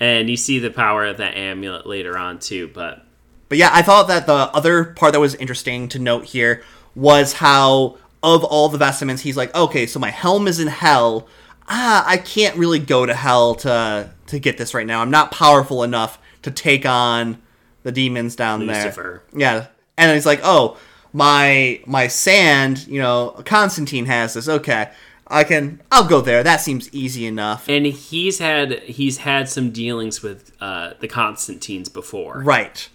and 0.00 0.28
you 0.28 0.36
see 0.36 0.58
the 0.58 0.70
power 0.70 1.04
of 1.04 1.18
that 1.18 1.36
amulet 1.36 1.86
later 1.86 2.16
on 2.18 2.38
too 2.38 2.68
but 2.68 3.04
But 3.48 3.58
yeah, 3.58 3.70
I 3.72 3.82
thought 3.82 4.08
that 4.08 4.26
the 4.26 4.32
other 4.32 4.84
part 4.84 5.12
that 5.12 5.20
was 5.20 5.34
interesting 5.36 5.88
to 5.90 5.98
note 5.98 6.24
here 6.24 6.62
was 6.94 7.34
how 7.34 7.98
of 8.22 8.42
all 8.42 8.68
the 8.68 8.78
vestments, 8.78 9.22
he's 9.22 9.36
like, 9.36 9.54
okay, 9.54 9.86
so 9.86 10.00
my 10.00 10.10
helm 10.10 10.48
is 10.48 10.58
in 10.58 10.68
hell. 10.68 11.28
Ah, 11.68 12.04
I 12.06 12.16
can't 12.16 12.56
really 12.56 12.78
go 12.78 13.06
to 13.06 13.14
hell 13.14 13.54
to 13.56 14.10
to 14.26 14.38
get 14.38 14.58
this 14.58 14.74
right 14.74 14.86
now. 14.86 15.00
I'm 15.00 15.10
not 15.10 15.30
powerful 15.30 15.82
enough 15.82 16.18
to 16.42 16.50
take 16.50 16.86
on 16.86 17.40
the 17.82 17.92
demons 17.92 18.36
down 18.36 18.66
Lucifer. 18.66 19.22
there. 19.32 19.40
Yeah, 19.40 19.66
and 19.96 20.12
he's 20.12 20.26
like, 20.26 20.40
oh, 20.42 20.78
my 21.14 21.80
my 21.86 22.08
sand, 22.08 22.86
you 22.88 23.00
know, 23.00 23.40
Constantine 23.46 24.04
has 24.06 24.34
this. 24.34 24.48
Okay, 24.48 24.90
I 25.28 25.44
can, 25.44 25.80
I'll 25.90 26.06
go 26.06 26.20
there. 26.20 26.42
That 26.42 26.60
seems 26.60 26.92
easy 26.92 27.24
enough. 27.24 27.68
and 27.68 27.86
he's 27.86 28.40
had 28.40 28.80
he's 28.82 29.18
had 29.18 29.48
some 29.48 29.70
dealings 29.70 30.20
with 30.22 30.52
uh, 30.60 30.90
the 31.00 31.08
Constantines 31.08 31.88
before, 31.88 32.42
Right. 32.44 32.90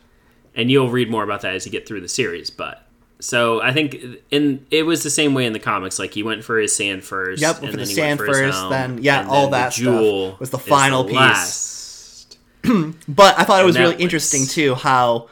and 0.54 0.70
you'll 0.70 0.90
read 0.92 1.10
more 1.10 1.24
about 1.24 1.42
that 1.42 1.56
as 1.56 1.66
you 1.66 1.72
get 1.72 1.88
through 1.88 2.02
the 2.02 2.10
series. 2.10 2.50
But 2.52 2.86
so 3.22 3.62
I 3.62 3.72
think 3.74 3.96
in 4.32 4.66
it 4.70 4.84
was 4.84 5.04
the 5.04 5.10
same 5.10 5.34
way 5.34 5.46
in 5.46 5.54
the 5.54 5.60
comics. 5.60 5.98
Like 5.98 6.14
he 6.14 6.22
went 6.22 6.44
for 6.44 6.60
his 6.60 6.76
sand 6.76 7.04
first, 7.06 7.42
Yep, 7.42 7.62
and 7.62 7.66
for 7.68 7.72
the 7.72 7.78
then 7.78 7.88
he 7.88 7.94
sand 7.96 8.20
went 8.20 8.32
for 8.32 8.38
his 8.42 8.52
first, 8.52 8.58
helm, 8.60 8.70
then- 8.70 9.00
yeah, 9.02 9.26
all 9.28 9.44
then 9.44 9.52
the 9.52 9.58
that 9.58 9.74
stuff 9.74 9.84
jewel 9.84 10.38
was 10.40 10.50
the 10.50 10.60
final 10.60 11.04
piece. 11.06 11.16
last. 11.16 12.38
But 13.08 13.40
I 13.40 13.46
thought 13.46 13.62
it 13.62 13.66
was 13.66 13.80
really 13.80 13.96
was- 13.96 14.04
interesting 14.04 14.46
too 14.46 14.76
how 14.76 15.30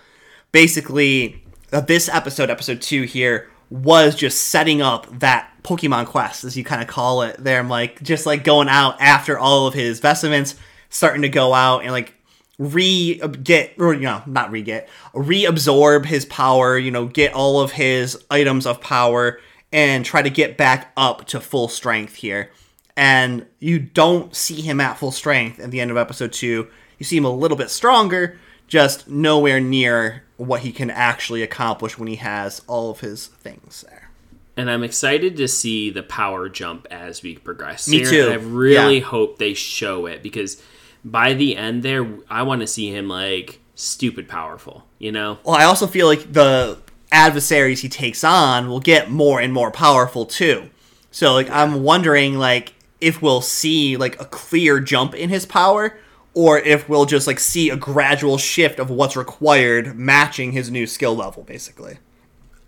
basically 0.53 1.43
Uh, 1.71 1.81
this 1.81 2.07
episode, 2.07 2.49
episode 2.49 2.81
two 2.81 3.03
here, 3.03 3.49
was 3.69 4.15
just 4.15 4.45
setting 4.47 4.81
up 4.81 5.07
that 5.19 5.51
Pokemon 5.63 6.05
quest, 6.05 6.45
as 6.45 6.55
you 6.55 6.63
kind 6.63 6.81
of 6.81 6.87
call 6.87 7.23
it. 7.23 7.43
There, 7.43 7.59
I'm 7.59 7.67
like 7.67 8.01
just 8.01 8.25
like 8.25 8.45
going 8.45 8.69
out 8.69 9.01
after 9.01 9.37
all 9.37 9.67
of 9.67 9.73
his 9.73 9.99
vestments, 9.99 10.55
starting 10.89 11.23
to 11.23 11.29
go 11.29 11.53
out 11.53 11.79
and 11.83 11.91
like 11.91 12.13
re 12.57 13.19
uh, 13.21 13.27
get 13.27 13.73
or 13.77 13.93
you 13.93 14.01
know 14.01 14.23
not 14.25 14.49
re 14.49 14.61
get 14.61 14.87
reabsorb 15.13 16.05
his 16.05 16.25
power. 16.25 16.77
You 16.77 16.91
know, 16.91 17.05
get 17.05 17.33
all 17.33 17.59
of 17.59 17.73
his 17.73 18.23
items 18.31 18.65
of 18.65 18.79
power 18.79 19.39
and 19.73 20.05
try 20.05 20.21
to 20.21 20.29
get 20.29 20.57
back 20.57 20.93
up 20.95 21.25
to 21.25 21.41
full 21.41 21.67
strength 21.67 22.15
here. 22.15 22.51
And 22.95 23.45
you 23.59 23.77
don't 23.77 24.33
see 24.33 24.61
him 24.61 24.79
at 24.79 24.97
full 24.97 25.11
strength 25.11 25.59
at 25.59 25.71
the 25.71 25.81
end 25.81 25.91
of 25.91 25.97
episode 25.97 26.31
two. 26.31 26.69
You 26.97 27.05
see 27.05 27.17
him 27.17 27.25
a 27.25 27.29
little 27.29 27.57
bit 27.57 27.69
stronger, 27.69 28.39
just 28.67 29.07
nowhere 29.07 29.59
near 29.59 30.23
what 30.37 30.61
he 30.61 30.71
can 30.71 30.89
actually 30.89 31.41
accomplish 31.41 31.97
when 31.97 32.07
he 32.07 32.15
has 32.17 32.61
all 32.67 32.91
of 32.91 32.99
his 32.99 33.27
things 33.27 33.83
there. 33.87 34.09
And 34.55 34.69
I'm 34.69 34.83
excited 34.83 35.37
to 35.37 35.47
see 35.47 35.89
the 35.89 36.03
power 36.03 36.49
jump 36.49 36.87
as 36.89 37.21
we 37.21 37.35
progress. 37.37 37.87
Me 37.87 37.99
here, 37.99 38.09
too. 38.09 38.23
And 38.25 38.33
I 38.33 38.35
really 38.43 38.99
Yeah. 38.99 39.05
hope 39.05 39.37
they 39.37 39.53
show 39.53 40.05
it 40.07 40.23
because 40.23 40.61
by 41.05 41.33
the 41.33 41.55
end 41.55 41.83
there, 41.83 42.07
I 42.29 42.43
want 42.43 42.61
to 42.61 42.67
see 42.67 42.89
him 42.91 43.07
like 43.07 43.59
stupid 43.75 44.27
powerful. 44.27 44.85
You 44.99 45.11
know? 45.11 45.37
Well, 45.43 45.55
I 45.55 45.63
also 45.63 45.85
feel 45.87 46.07
like 46.07 46.33
the 46.33 46.77
adversaries 47.11 47.81
he 47.81 47.89
takes 47.89 48.23
on 48.23 48.67
will 48.67 48.79
get 48.79 49.09
more 49.09 49.39
and 49.39 49.53
more 49.53 49.71
powerful 49.71 50.25
too. 50.25 50.69
So 51.11 51.33
like 51.33 51.49
I'm 51.49 51.83
wondering 51.83 52.37
like 52.37 52.73
if 52.99 53.21
we'll 53.21 53.41
see 53.41 53.95
like 53.95 54.19
a 54.19 54.25
clear 54.25 54.79
jump 54.79 55.13
in 55.13 55.29
his 55.29 55.45
power 55.45 55.97
or 56.37 56.59
if 56.59 56.87
we'll 56.87 57.05
just 57.05 57.25
like 57.25 57.39
see 57.39 57.69
a 57.71 57.75
gradual 57.75 58.37
shift 58.37 58.77
of 58.77 58.89
what's 58.91 59.15
required 59.15 59.97
matching 59.97 60.51
his 60.51 60.69
new 60.69 60.85
skill 60.85 61.15
level 61.15 61.41
basically. 61.43 61.97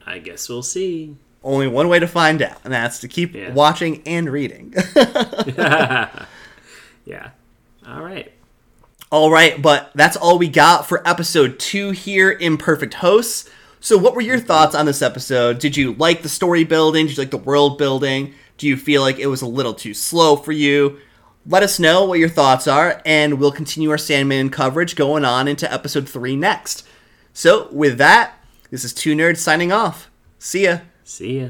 I 0.06 0.18
guess 0.18 0.50
we'll 0.50 0.64
see. 0.64 1.16
Only 1.44 1.68
one 1.68 1.88
way 1.88 2.00
to 2.00 2.08
find 2.08 2.42
out, 2.42 2.58
and 2.64 2.74
that's 2.74 3.00
to 3.00 3.08
keep 3.08 3.36
Yeah. 3.36 3.54
watching 3.54 4.02
and 4.06 4.30
reading. 4.32 4.74
Yeah. 7.06 7.30
All 7.88 8.04
right. 8.04 8.32
All 9.12 9.32
right, 9.32 9.60
but 9.60 9.92
that's 9.96 10.16
all 10.18 10.38
we 10.38 10.48
got 10.48 10.88
for 10.88 11.08
episode 11.08 11.58
two 11.58 11.92
here, 11.92 12.32
Imperfect 12.32 12.96
Hosts. 12.96 13.50
So, 13.80 13.98
what 13.98 14.14
were 14.14 14.22
your 14.22 14.40
thoughts 14.40 14.76
on 14.76 14.86
this 14.86 15.02
episode? 15.02 15.58
Did 15.60 15.76
you 15.78 15.94
like 15.94 16.22
the 16.22 16.30
story 16.30 16.64
building? 16.64 17.08
Did 17.08 17.18
you 17.18 17.24
like 17.24 17.32
the 17.32 17.38
world 17.38 17.78
building? 17.80 18.34
Do 18.58 18.68
you 18.68 18.78
feel 18.78 19.02
like 19.02 19.18
it 19.18 19.28
was 19.28 19.42
a 19.42 19.48
little 19.48 19.74
too 19.74 19.94
slow 19.96 20.36
for 20.36 20.52
you? 20.52 21.00
Let 21.52 21.64
us 21.64 21.80
know 21.80 22.06
what 22.06 22.20
your 22.20 22.30
thoughts 22.30 22.68
are, 22.68 23.02
and 23.08 23.40
we'll 23.40 23.52
continue 23.52 23.90
our 23.90 23.98
Sandman 23.98 24.52
coverage 24.52 24.96
going 24.96 25.26
on 25.26 25.48
into 25.48 25.72
episode 25.74 26.08
three 26.08 26.36
next. 26.36 26.88
So, 27.34 27.68
with 27.72 27.98
that, 27.98 28.36
this 28.70 28.84
is 28.84 28.94
Two 28.94 29.16
Nerds 29.16 29.38
signing 29.38 29.72
off. 29.72 30.12
See 30.38 30.66
ya. 30.66 30.82
See 31.04 31.40
ya. 31.40 31.48